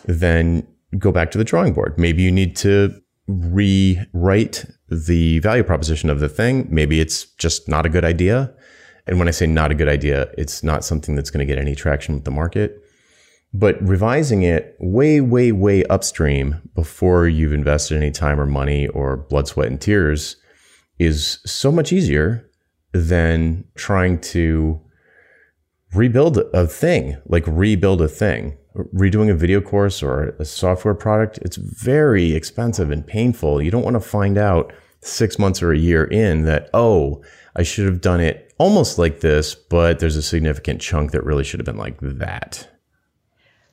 then 0.06 0.66
go 0.98 1.12
back 1.12 1.30
to 1.32 1.38
the 1.38 1.44
drawing 1.44 1.72
board. 1.72 1.98
Maybe 1.98 2.22
you 2.22 2.32
need 2.32 2.56
to 2.56 3.00
rewrite 3.26 4.64
the 4.88 5.38
value 5.40 5.64
proposition 5.64 6.10
of 6.10 6.20
the 6.20 6.28
thing. 6.28 6.66
Maybe 6.70 7.00
it's 7.00 7.24
just 7.36 7.68
not 7.68 7.86
a 7.86 7.88
good 7.88 8.04
idea. 8.04 8.54
And 9.06 9.18
when 9.18 9.28
I 9.28 9.32
say 9.32 9.46
not 9.46 9.70
a 9.70 9.74
good 9.74 9.88
idea, 9.88 10.30
it's 10.38 10.62
not 10.62 10.84
something 10.84 11.14
that's 11.14 11.30
going 11.30 11.46
to 11.46 11.52
get 11.52 11.60
any 11.60 11.74
traction 11.74 12.14
with 12.14 12.24
the 12.24 12.30
market. 12.30 12.80
But 13.52 13.80
revising 13.86 14.42
it 14.42 14.76
way, 14.80 15.20
way, 15.20 15.52
way 15.52 15.84
upstream 15.84 16.60
before 16.74 17.28
you've 17.28 17.52
invested 17.52 17.96
any 17.96 18.10
time 18.10 18.40
or 18.40 18.46
money 18.46 18.88
or 18.88 19.16
blood, 19.16 19.46
sweat, 19.46 19.68
and 19.68 19.80
tears 19.80 20.36
is 20.98 21.38
so 21.46 21.70
much 21.70 21.92
easier 21.92 22.50
than 22.92 23.64
trying 23.76 24.20
to 24.20 24.80
rebuild 25.94 26.38
a 26.52 26.66
thing, 26.66 27.16
like 27.26 27.44
rebuild 27.46 28.02
a 28.02 28.08
thing. 28.08 28.56
Redoing 28.76 29.30
a 29.30 29.34
video 29.34 29.60
course 29.60 30.02
or 30.02 30.34
a 30.40 30.44
software 30.44 30.94
product, 30.94 31.38
it's 31.38 31.56
very 31.56 32.34
expensive 32.34 32.90
and 32.90 33.06
painful. 33.06 33.62
You 33.62 33.70
don't 33.70 33.84
want 33.84 33.94
to 33.94 34.00
find 34.00 34.36
out 34.36 34.72
six 35.00 35.38
months 35.38 35.62
or 35.62 35.70
a 35.70 35.78
year 35.78 36.04
in 36.04 36.42
that, 36.44 36.70
oh, 36.74 37.22
I 37.54 37.62
should 37.62 37.86
have 37.86 38.00
done 38.00 38.20
it 38.20 38.52
almost 38.58 38.98
like 38.98 39.20
this, 39.20 39.54
but 39.54 40.00
there's 40.00 40.16
a 40.16 40.22
significant 40.22 40.80
chunk 40.80 41.12
that 41.12 41.24
really 41.24 41.44
should 41.44 41.60
have 41.60 41.66
been 41.66 41.76
like 41.76 41.98
that. 42.00 42.68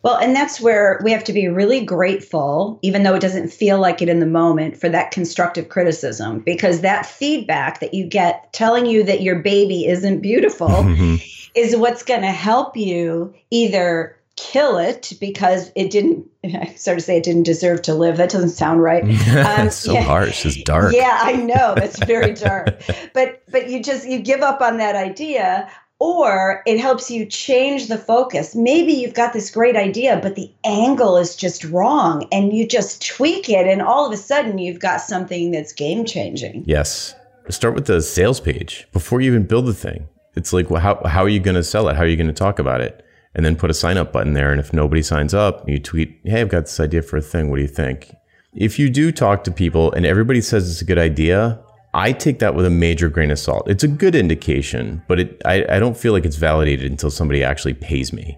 Well, 0.03 0.17
and 0.17 0.35
that's 0.35 0.59
where 0.59 0.99
we 1.03 1.11
have 1.11 1.23
to 1.25 1.33
be 1.33 1.47
really 1.47 1.85
grateful, 1.85 2.79
even 2.81 3.03
though 3.03 3.13
it 3.13 3.21
doesn't 3.21 3.49
feel 3.49 3.79
like 3.79 4.01
it 4.01 4.09
in 4.09 4.19
the 4.19 4.25
moment, 4.25 4.77
for 4.77 4.89
that 4.89 5.11
constructive 5.11 5.69
criticism, 5.69 6.39
because 6.39 6.81
that 6.81 7.05
feedback 7.05 7.79
that 7.79 7.93
you 7.93 8.07
get 8.07 8.51
telling 8.51 8.87
you 8.87 9.03
that 9.03 9.21
your 9.21 9.39
baby 9.39 9.87
isn't 9.87 10.21
beautiful 10.21 10.69
mm-hmm. 10.69 11.15
is 11.53 11.75
what's 11.75 12.03
going 12.03 12.21
to 12.21 12.31
help 12.31 12.75
you 12.75 13.33
either 13.51 14.17
kill 14.41 14.77
it 14.77 15.13
because 15.19 15.71
it 15.75 15.91
didn't 15.91 16.27
I 16.43 16.73
sort 16.75 16.97
of 16.97 17.03
say 17.03 17.17
it 17.17 17.23
didn't 17.23 17.43
deserve 17.43 17.83
to 17.83 17.93
live. 17.93 18.17
That 18.17 18.31
doesn't 18.31 18.49
sound 18.49 18.81
right. 18.81 19.03
Um, 19.31 19.67
it's 19.67 19.75
so 19.75 19.93
yeah, 19.93 20.01
harsh. 20.01 20.45
It's 20.45 20.61
dark. 20.63 20.93
Yeah, 20.93 21.17
I 21.21 21.33
know. 21.33 21.73
That's 21.75 22.03
very 22.03 22.33
dark. 22.49 22.81
but 23.13 23.43
but 23.49 23.69
you 23.69 23.81
just 23.81 24.07
you 24.07 24.19
give 24.19 24.41
up 24.41 24.61
on 24.61 24.77
that 24.77 24.95
idea 24.95 25.69
or 25.99 26.63
it 26.65 26.79
helps 26.79 27.11
you 27.11 27.25
change 27.25 27.87
the 27.87 27.97
focus. 27.97 28.55
Maybe 28.55 28.91
you've 28.91 29.13
got 29.13 29.33
this 29.33 29.51
great 29.51 29.75
idea, 29.75 30.19
but 30.21 30.35
the 30.35 30.51
angle 30.63 31.17
is 31.17 31.35
just 31.35 31.63
wrong 31.65 32.27
and 32.31 32.51
you 32.53 32.67
just 32.67 33.05
tweak 33.05 33.49
it, 33.49 33.67
and 33.67 33.81
all 33.81 34.07
of 34.07 34.11
a 34.11 34.17
sudden 34.17 34.57
you've 34.57 34.79
got 34.79 35.01
something 35.01 35.51
that's 35.51 35.73
game 35.73 36.03
changing. 36.05 36.63
Yes. 36.65 37.13
Start 37.49 37.75
with 37.75 37.85
the 37.85 38.01
sales 38.01 38.39
page 38.39 38.87
before 38.93 39.21
you 39.21 39.29
even 39.31 39.43
build 39.43 39.67
the 39.67 39.73
thing. 39.73 40.07
It's 40.35 40.53
like, 40.53 40.69
well, 40.69 40.81
how, 40.81 41.01
how 41.05 41.23
are 41.23 41.29
you 41.29 41.39
going 41.39 41.55
to 41.55 41.63
sell 41.63 41.87
it? 41.89 41.95
How 41.95 42.03
are 42.03 42.07
you 42.07 42.17
going 42.17 42.27
to 42.27 42.33
talk 42.33 42.59
about 42.59 42.81
it? 42.81 43.05
And 43.33 43.45
then 43.45 43.55
put 43.55 43.69
a 43.69 43.73
sign 43.73 43.97
up 43.97 44.11
button 44.11 44.33
there. 44.33 44.51
And 44.51 44.59
if 44.59 44.73
nobody 44.73 45.01
signs 45.01 45.33
up, 45.33 45.67
you 45.67 45.79
tweet, 45.79 46.19
hey, 46.25 46.41
I've 46.41 46.49
got 46.49 46.61
this 46.61 46.79
idea 46.79 47.01
for 47.01 47.17
a 47.17 47.21
thing. 47.21 47.49
What 47.49 47.57
do 47.57 47.61
you 47.61 47.67
think? 47.67 48.13
If 48.53 48.77
you 48.77 48.89
do 48.89 49.11
talk 49.11 49.45
to 49.45 49.51
people 49.51 49.91
and 49.93 50.05
everybody 50.05 50.41
says 50.41 50.69
it's 50.69 50.81
a 50.81 50.85
good 50.85 50.97
idea, 50.97 51.63
I 51.93 52.11
take 52.11 52.39
that 52.39 52.55
with 52.55 52.65
a 52.65 52.69
major 52.69 53.09
grain 53.09 53.31
of 53.31 53.39
salt. 53.39 53.69
It's 53.69 53.83
a 53.83 53.87
good 53.87 54.15
indication, 54.15 55.01
but 55.07 55.19
it, 55.19 55.41
I, 55.45 55.65
I 55.69 55.79
don't 55.79 55.97
feel 55.97 56.13
like 56.13 56.25
it's 56.25 56.35
validated 56.35 56.89
until 56.91 57.11
somebody 57.11 57.43
actually 57.43 57.73
pays 57.73 58.13
me. 58.13 58.37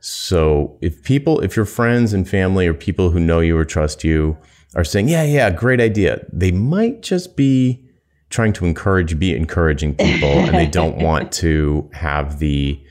So 0.00 0.76
if 0.82 1.02
people, 1.02 1.40
if 1.40 1.56
your 1.56 1.64
friends 1.64 2.12
and 2.12 2.28
family 2.28 2.66
or 2.66 2.74
people 2.74 3.10
who 3.10 3.18
know 3.18 3.40
you 3.40 3.56
or 3.56 3.64
trust 3.64 4.04
you 4.04 4.36
are 4.74 4.84
saying, 4.84 5.08
yeah, 5.08 5.24
yeah, 5.24 5.50
great 5.50 5.80
idea, 5.80 6.26
they 6.30 6.52
might 6.52 7.00
just 7.00 7.36
be 7.36 7.88
trying 8.28 8.52
to 8.52 8.66
encourage, 8.66 9.18
be 9.18 9.34
encouraging 9.34 9.94
people, 9.94 10.28
and 10.28 10.54
they 10.54 10.66
don't 10.66 10.96
want 11.02 11.32
to 11.32 11.88
have 11.94 12.38
the, 12.38 12.83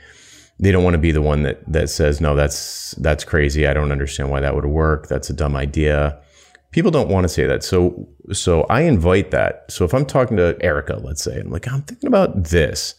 they 0.59 0.71
don't 0.71 0.83
want 0.83 0.93
to 0.93 0.99
be 0.99 1.11
the 1.11 1.21
one 1.21 1.43
that 1.43 1.71
that 1.71 1.89
says, 1.89 2.21
no, 2.21 2.35
that's 2.35 2.91
that's 2.99 3.23
crazy. 3.23 3.67
I 3.67 3.73
don't 3.73 3.91
understand 3.91 4.29
why 4.29 4.39
that 4.39 4.55
would 4.55 4.65
work. 4.65 5.07
That's 5.07 5.29
a 5.29 5.33
dumb 5.33 5.55
idea 5.55 6.19
people 6.73 6.91
don't 6.91 7.07
want 7.07 7.23
to 7.23 7.29
say 7.29 7.45
that. 7.45 7.63
So 7.63 8.09
so 8.33 8.63
I 8.63 8.81
invite 8.81 9.31
that. 9.31 9.71
So 9.71 9.85
if 9.85 9.93
I'm 9.93 10.05
talking 10.05 10.35
to 10.37 10.57
Erica, 10.61 10.99
let's 11.01 11.23
say, 11.23 11.39
I'm 11.39 11.49
like, 11.49 11.71
I'm 11.71 11.83
thinking 11.83 12.07
about 12.07 12.45
this. 12.45 12.95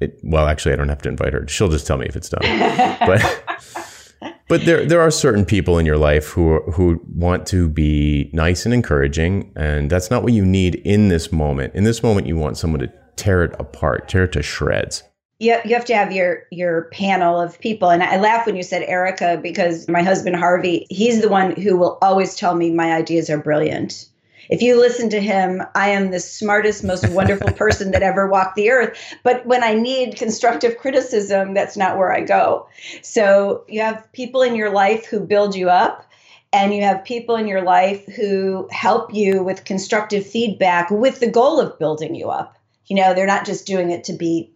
It, 0.00 0.20
well, 0.22 0.46
actually, 0.48 0.74
I 0.74 0.76
don't 0.76 0.90
have 0.90 1.00
to 1.02 1.08
invite 1.08 1.32
her. 1.32 1.48
She'll 1.48 1.70
just 1.70 1.86
tell 1.86 1.96
me 1.96 2.06
if 2.06 2.14
it's 2.14 2.28
done. 2.28 2.42
but 3.06 4.34
but 4.48 4.66
there 4.66 4.84
there 4.84 5.00
are 5.00 5.10
certain 5.10 5.46
people 5.46 5.78
in 5.78 5.86
your 5.86 5.96
life 5.96 6.26
who 6.28 6.60
who 6.72 7.00
want 7.14 7.46
to 7.46 7.70
be 7.70 8.28
nice 8.34 8.66
and 8.66 8.74
encouraging, 8.74 9.50
and 9.56 9.88
that's 9.88 10.10
not 10.10 10.22
what 10.22 10.34
you 10.34 10.44
need 10.44 10.74
in 10.74 11.08
this 11.08 11.32
moment. 11.32 11.74
In 11.74 11.84
this 11.84 12.02
moment, 12.02 12.26
you 12.26 12.36
want 12.36 12.58
someone 12.58 12.80
to 12.80 12.92
tear 13.16 13.44
it 13.44 13.54
apart, 13.58 14.08
tear 14.08 14.24
it 14.24 14.32
to 14.32 14.42
shreds 14.42 15.04
you, 15.42 15.56
you 15.64 15.74
have 15.74 15.84
to 15.86 15.96
have 15.96 16.12
your 16.12 16.44
your 16.52 16.82
panel 16.92 17.40
of 17.40 17.58
people. 17.58 17.90
And 17.90 18.02
i 18.02 18.16
laugh 18.16 18.46
when 18.46 18.54
you 18.54 18.62
said 18.62 18.82
erica 18.82 19.38
because 19.42 19.88
my 19.88 20.02
husband 20.02 20.36
harvey 20.36 20.86
he's 20.88 21.20
the 21.20 21.28
one 21.28 21.60
who 21.60 21.76
will 21.76 21.98
always 22.00 22.36
tell 22.36 22.54
me 22.54 22.70
my 22.70 22.92
ideas 22.92 23.28
are 23.28 23.38
brilliant. 23.42 24.06
If 24.50 24.62
you 24.62 24.78
listen 24.78 25.10
to 25.10 25.20
him 25.20 25.62
i 25.74 25.88
am 25.88 26.12
the 26.12 26.20
smartest 26.20 26.84
most 26.84 27.10
wonderful 27.10 27.52
person 27.56 27.90
that 27.90 28.04
ever 28.04 28.28
walked 28.28 28.54
the 28.54 28.70
earth. 28.70 28.96
But 29.24 29.44
when 29.44 29.64
i 29.64 29.74
need 29.74 30.14
constructive 30.16 30.78
criticism 30.78 31.54
that's 31.54 31.76
not 31.76 31.98
where 31.98 32.12
i 32.12 32.20
go. 32.20 32.68
So 33.02 33.64
you 33.68 33.80
have 33.80 34.10
people 34.12 34.42
in 34.42 34.54
your 34.54 34.70
life 34.70 35.06
who 35.06 35.18
build 35.18 35.56
you 35.56 35.68
up 35.68 36.08
and 36.52 36.72
you 36.72 36.82
have 36.82 37.04
people 37.04 37.34
in 37.34 37.48
your 37.48 37.62
life 37.62 38.06
who 38.06 38.68
help 38.70 39.12
you 39.12 39.42
with 39.42 39.64
constructive 39.64 40.24
feedback 40.24 40.88
with 40.88 41.18
the 41.18 41.30
goal 41.30 41.58
of 41.58 41.80
building 41.80 42.14
you 42.14 42.30
up. 42.30 42.58
You 42.86 42.94
know 42.94 43.12
they're 43.12 43.26
not 43.26 43.46
just 43.46 43.66
doing 43.66 43.90
it 43.90 44.04
to 44.04 44.12
be 44.12 44.51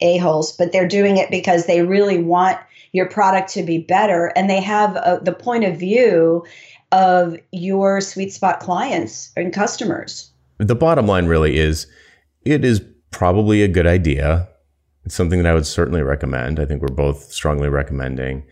a-holes, 0.00 0.52
but 0.52 0.72
they're 0.72 0.88
doing 0.88 1.16
it 1.16 1.30
because 1.30 1.66
they 1.66 1.82
really 1.82 2.18
want 2.18 2.58
your 2.92 3.06
product 3.06 3.50
to 3.50 3.62
be 3.62 3.78
better 3.78 4.32
and 4.36 4.48
they 4.48 4.60
have 4.60 4.96
a, 4.96 5.20
the 5.22 5.32
point 5.32 5.64
of 5.64 5.78
view 5.78 6.44
of 6.92 7.36
your 7.52 8.00
sweet 8.00 8.32
spot 8.32 8.60
clients 8.60 9.32
and 9.36 9.52
customers. 9.52 10.30
The 10.58 10.74
bottom 10.74 11.06
line 11.06 11.26
really 11.26 11.58
is 11.58 11.86
it 12.44 12.64
is 12.64 12.82
probably 13.10 13.62
a 13.62 13.68
good 13.68 13.86
idea. 13.86 14.48
It's 15.04 15.14
something 15.14 15.42
that 15.42 15.50
I 15.50 15.54
would 15.54 15.66
certainly 15.66 16.02
recommend. 16.02 16.58
I 16.58 16.64
think 16.64 16.82
we're 16.82 16.88
both 16.88 17.32
strongly 17.32 17.68
recommending 17.68 18.44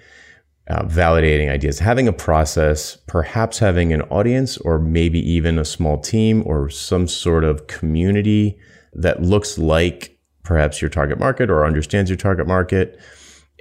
uh, 0.68 0.83
validating 0.85 1.50
ideas, 1.50 1.78
having 1.78 2.09
a 2.09 2.12
process, 2.12 2.96
perhaps 3.07 3.59
having 3.59 3.92
an 3.92 4.02
audience 4.02 4.57
or 4.59 4.78
maybe 4.78 5.18
even 5.30 5.59
a 5.59 5.64
small 5.64 6.00
team 6.00 6.42
or 6.46 6.70
some 6.70 7.07
sort 7.07 7.44
of 7.44 7.66
community 7.66 8.59
that 8.94 9.22
looks 9.22 9.59
like 9.59 10.13
perhaps 10.44 10.80
your 10.80 10.88
target 10.88 11.18
market 11.18 11.50
or 11.50 11.66
understands 11.66 12.09
your 12.09 12.16
target 12.16 12.46
market. 12.46 13.00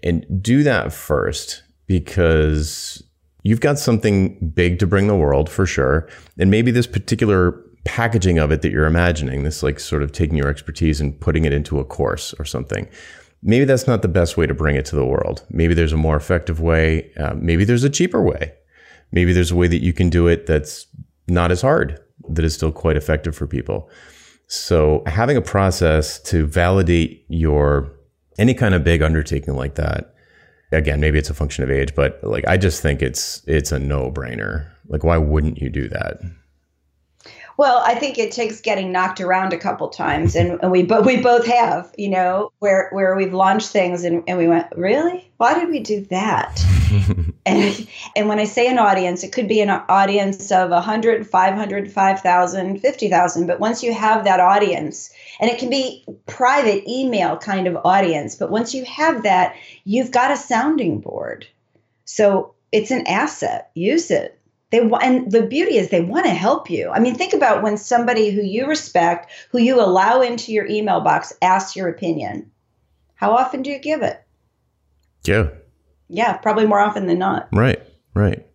And 0.03 0.25
do 0.41 0.63
that 0.63 0.93
first 0.93 1.63
because 1.87 3.01
you've 3.43 3.61
got 3.61 3.79
something 3.79 4.51
big 4.53 4.79
to 4.79 4.87
bring 4.87 5.07
the 5.07 5.15
world 5.15 5.49
for 5.49 5.65
sure. 5.65 6.07
And 6.37 6.51
maybe 6.51 6.71
this 6.71 6.87
particular 6.87 7.59
packaging 7.85 8.37
of 8.37 8.51
it 8.51 8.61
that 8.61 8.71
you're 8.71 8.85
imagining, 8.85 9.43
this 9.43 9.63
like 9.63 9.79
sort 9.79 10.03
of 10.03 10.11
taking 10.11 10.37
your 10.37 10.47
expertise 10.47 11.01
and 11.01 11.19
putting 11.19 11.45
it 11.45 11.53
into 11.53 11.79
a 11.79 11.85
course 11.85 12.33
or 12.39 12.45
something 12.45 12.87
maybe 13.43 13.65
that's 13.65 13.87
not 13.87 14.01
the 14.01 14.07
best 14.07 14.37
way 14.37 14.47
to 14.47 14.53
bring 14.53 14.75
it 14.75 14.85
to 14.85 14.95
the 14.95 15.05
world. 15.05 15.45
Maybe 15.49 15.73
there's 15.73 15.93
a 15.93 15.97
more 15.97 16.15
effective 16.15 16.61
way. 16.61 17.11
Uh, 17.17 17.33
maybe 17.35 17.65
there's 17.65 17.83
a 17.83 17.89
cheaper 17.89 18.23
way. 18.23 18.53
Maybe 19.11 19.33
there's 19.33 19.51
a 19.51 19.55
way 19.55 19.67
that 19.67 19.83
you 19.83 19.93
can 19.93 20.09
do 20.09 20.27
it 20.27 20.45
that's 20.45 20.87
not 21.27 21.51
as 21.51 21.61
hard, 21.61 21.99
that 22.29 22.43
is 22.43 22.53
still 22.55 22.71
quite 22.71 22.97
effective 22.97 23.35
for 23.35 23.45
people. 23.45 23.89
So 24.47 25.03
having 25.05 25.37
a 25.37 25.41
process 25.41 26.19
to 26.23 26.45
validate 26.45 27.25
your 27.27 27.91
any 28.37 28.53
kind 28.53 28.73
of 28.73 28.83
big 28.83 29.01
undertaking 29.01 29.55
like 29.55 29.75
that, 29.75 30.13
again, 30.71 30.99
maybe 30.99 31.19
it's 31.19 31.29
a 31.29 31.33
function 31.33 31.63
of 31.63 31.71
age, 31.71 31.95
but 31.95 32.19
like 32.23 32.47
I 32.47 32.57
just 32.57 32.81
think 32.81 33.01
it's 33.01 33.43
it's 33.47 33.71
a 33.71 33.79
no 33.79 34.11
brainer. 34.11 34.69
Like 34.87 35.03
why 35.03 35.17
wouldn't 35.17 35.57
you 35.57 35.69
do 35.69 35.87
that? 35.89 36.17
Well, 37.57 37.83
I 37.85 37.95
think 37.95 38.17
it 38.17 38.31
takes 38.31 38.61
getting 38.61 38.91
knocked 38.91 39.21
around 39.21 39.53
a 39.53 39.57
couple 39.57 39.87
times, 39.89 40.35
and, 40.35 40.59
and 40.61 40.71
we 40.71 40.83
but 40.83 41.05
we 41.05 41.17
both 41.17 41.45
have, 41.45 41.93
you 41.97 42.09
know, 42.09 42.51
where 42.59 42.89
where 42.91 43.15
we've 43.15 43.33
launched 43.33 43.69
things 43.69 44.03
and, 44.03 44.23
and 44.27 44.37
we 44.37 44.47
went, 44.47 44.67
really? 44.75 45.29
Why 45.37 45.53
did 45.59 45.69
we 45.69 45.79
do 45.79 46.01
that? 46.05 46.63
and 47.45 47.87
and 48.15 48.27
when 48.27 48.39
I 48.39 48.45
say 48.45 48.67
an 48.67 48.79
audience, 48.79 49.23
it 49.23 49.31
could 49.31 49.47
be 49.47 49.61
an 49.61 49.69
audience 49.69 50.51
of 50.51 50.71
100, 50.71 51.27
500, 51.27 51.91
5,000, 51.91 52.79
50,000. 52.79 53.47
But 53.47 53.59
once 53.59 53.83
you 53.83 53.93
have 53.93 54.23
that 54.23 54.39
audience, 54.39 55.11
and 55.39 55.49
it 55.49 55.59
can 55.59 55.69
be 55.69 56.03
private 56.25 56.89
email 56.89 57.37
kind 57.37 57.67
of 57.67 57.77
audience, 57.85 58.35
but 58.35 58.49
once 58.49 58.73
you 58.73 58.83
have 58.85 59.23
that, 59.23 59.55
you've 59.83 60.11
got 60.11 60.31
a 60.31 60.37
sounding 60.37 61.01
board. 61.01 61.45
So 62.05 62.55
it's 62.71 62.89
an 62.89 63.05
asset. 63.05 63.69
Use 63.75 64.09
it 64.09 64.39
they 64.73 64.79
and 65.01 65.31
the 65.31 65.43
beauty 65.43 65.77
is 65.77 65.89
they 65.89 66.01
want 66.01 66.25
to 66.25 66.31
help 66.31 66.67
you. 66.67 66.89
I 66.89 66.99
mean 66.99 67.13
think 67.13 67.33
about 67.33 67.61
when 67.61 67.77
somebody 67.77 68.31
who 68.31 68.41
you 68.41 68.65
respect 68.65 69.31
who 69.51 69.59
you 69.59 69.79
allow 69.79 70.21
into 70.21 70.51
your 70.51 70.65
email 70.65 70.99
box 70.99 71.31
asks 71.43 71.75
your 71.75 71.87
opinion. 71.89 72.49
How 73.13 73.33
often 73.33 73.61
do 73.61 73.69
you 73.69 73.77
give 73.77 74.01
it? 74.01 74.19
Yeah. 75.25 75.49
Yeah 76.09 76.37
probably 76.37 76.65
more 76.65 76.79
often 76.79 77.05
than 77.05 77.19
not. 77.19 77.49
Right 77.53 77.79
right. 78.15 78.47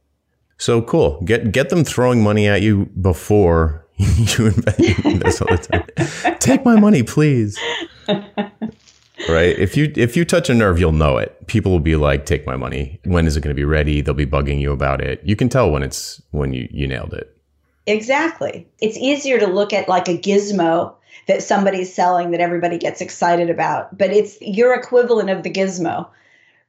So 0.56 0.82
cool. 0.82 1.22
Get 1.24 1.52
get 1.52 1.68
them 1.68 1.84
throwing 1.84 2.20
money 2.20 2.48
at 2.48 2.62
you 2.62 2.86
before 3.00 3.86
you 3.96 4.46
invest 4.46 4.80
in 4.80 5.20
this 5.20 5.40
all 5.40 5.56
the 5.56 5.86
time. 6.26 6.36
Take 6.40 6.64
my 6.64 6.80
money 6.80 7.04
please 7.04 7.56
right? 9.28 9.58
If 9.58 9.76
you 9.76 9.92
if 9.96 10.16
you 10.16 10.24
touch 10.24 10.50
a 10.50 10.54
nerve, 10.54 10.78
you'll 10.78 10.92
know 10.92 11.16
it. 11.16 11.46
People 11.46 11.72
will 11.72 11.80
be 11.80 11.96
like, 11.96 12.26
"Take 12.26 12.46
my 12.46 12.56
money. 12.56 13.00
When 13.04 13.26
is 13.26 13.36
it 13.36 13.40
going 13.40 13.54
to 13.54 13.58
be 13.58 13.64
ready?" 13.64 14.00
They'll 14.00 14.14
be 14.14 14.26
bugging 14.26 14.60
you 14.60 14.72
about 14.72 15.00
it. 15.00 15.20
You 15.24 15.36
can 15.36 15.48
tell 15.48 15.70
when 15.70 15.82
it's 15.82 16.22
when 16.30 16.52
you 16.52 16.68
you 16.70 16.86
nailed 16.86 17.14
it. 17.14 17.34
Exactly. 17.86 18.66
It's 18.80 18.98
easier 18.98 19.38
to 19.38 19.46
look 19.46 19.72
at 19.72 19.88
like 19.88 20.08
a 20.08 20.18
gizmo 20.18 20.94
that 21.26 21.42
somebody's 21.42 21.92
selling 21.92 22.30
that 22.30 22.40
everybody 22.40 22.78
gets 22.78 23.00
excited 23.00 23.50
about, 23.50 23.96
but 23.96 24.10
it's 24.10 24.38
your 24.40 24.74
equivalent 24.74 25.30
of 25.30 25.42
the 25.42 25.50
gizmo. 25.50 26.06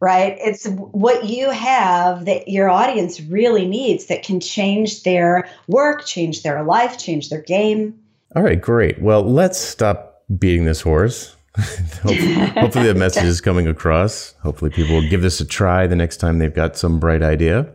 Right? 0.01 0.37
It's 0.39 0.65
what 0.65 1.25
you 1.25 1.49
have 1.49 2.23
that 2.23 2.47
your 2.47 2.69
audience 2.69 3.19
really 3.19 3.67
needs 3.67 4.05
that 4.05 4.23
can 4.23 4.39
change 4.39 5.03
their 5.03 5.49
work, 5.67 6.05
change 6.05 6.41
their 6.41 6.63
life, 6.63 6.97
change 6.97 7.29
their 7.29 7.41
game. 7.41 7.99
All 8.33 8.41
right, 8.41 8.61
great. 8.61 9.01
Well, 9.01 9.23
let's 9.23 9.59
stop 9.59 10.23
beating 10.37 10.63
this 10.63 10.79
horse 10.79 11.35
hopefully, 12.03 12.87
the 12.87 12.95
message 12.95 13.25
is 13.25 13.41
coming 13.41 13.67
across. 13.67 14.33
Hopefully, 14.43 14.71
people 14.71 14.95
will 14.95 15.09
give 15.09 15.21
this 15.21 15.39
a 15.39 15.45
try 15.45 15.87
the 15.87 15.95
next 15.95 16.17
time 16.17 16.39
they've 16.39 16.53
got 16.53 16.77
some 16.77 16.99
bright 16.99 17.21
idea. 17.21 17.73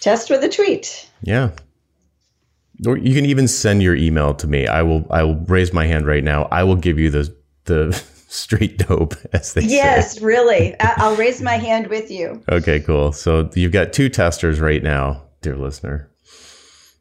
Test 0.00 0.30
with 0.30 0.42
a 0.42 0.48
tweet. 0.48 1.08
Yeah. 1.22 1.50
Or 2.86 2.96
you 2.96 3.14
can 3.14 3.26
even 3.26 3.46
send 3.46 3.82
your 3.82 3.94
email 3.94 4.34
to 4.34 4.46
me. 4.46 4.66
I 4.66 4.82
will. 4.82 5.06
I 5.10 5.22
will 5.22 5.36
raise 5.36 5.72
my 5.72 5.86
hand 5.86 6.06
right 6.06 6.24
now. 6.24 6.44
I 6.50 6.64
will 6.64 6.76
give 6.76 6.98
you 6.98 7.10
the 7.10 7.34
the 7.64 7.92
straight 8.28 8.78
dope, 8.78 9.14
as 9.32 9.52
they 9.54 9.62
yes, 9.62 9.70
say. 9.70 9.76
Yes, 9.76 10.20
really. 10.20 10.76
I'll 10.80 11.16
raise 11.16 11.42
my 11.42 11.56
hand 11.56 11.88
with 11.88 12.10
you. 12.10 12.42
Okay, 12.50 12.80
cool. 12.80 13.12
So 13.12 13.50
you've 13.54 13.72
got 13.72 13.92
two 13.92 14.08
testers 14.08 14.60
right 14.60 14.82
now, 14.82 15.24
dear 15.42 15.56
listener. 15.56 16.10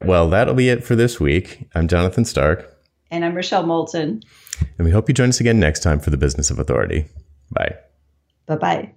Well, 0.03 0.29
that'll 0.29 0.53
be 0.53 0.69
it 0.69 0.83
for 0.83 0.95
this 0.95 1.19
week. 1.19 1.67
I'm 1.75 1.87
Jonathan 1.87 2.25
Stark. 2.25 2.78
And 3.11 3.25
I'm 3.25 3.35
Rochelle 3.35 3.65
Moulton. 3.65 4.23
And 4.77 4.85
we 4.85 4.91
hope 4.91 5.07
you 5.09 5.13
join 5.13 5.29
us 5.29 5.39
again 5.39 5.59
next 5.59 5.81
time 5.81 5.99
for 5.99 6.09
the 6.09 6.17
Business 6.17 6.51
of 6.51 6.59
Authority. 6.59 7.05
Bye. 7.51 7.75
Bye 8.45 8.55
bye. 8.55 8.93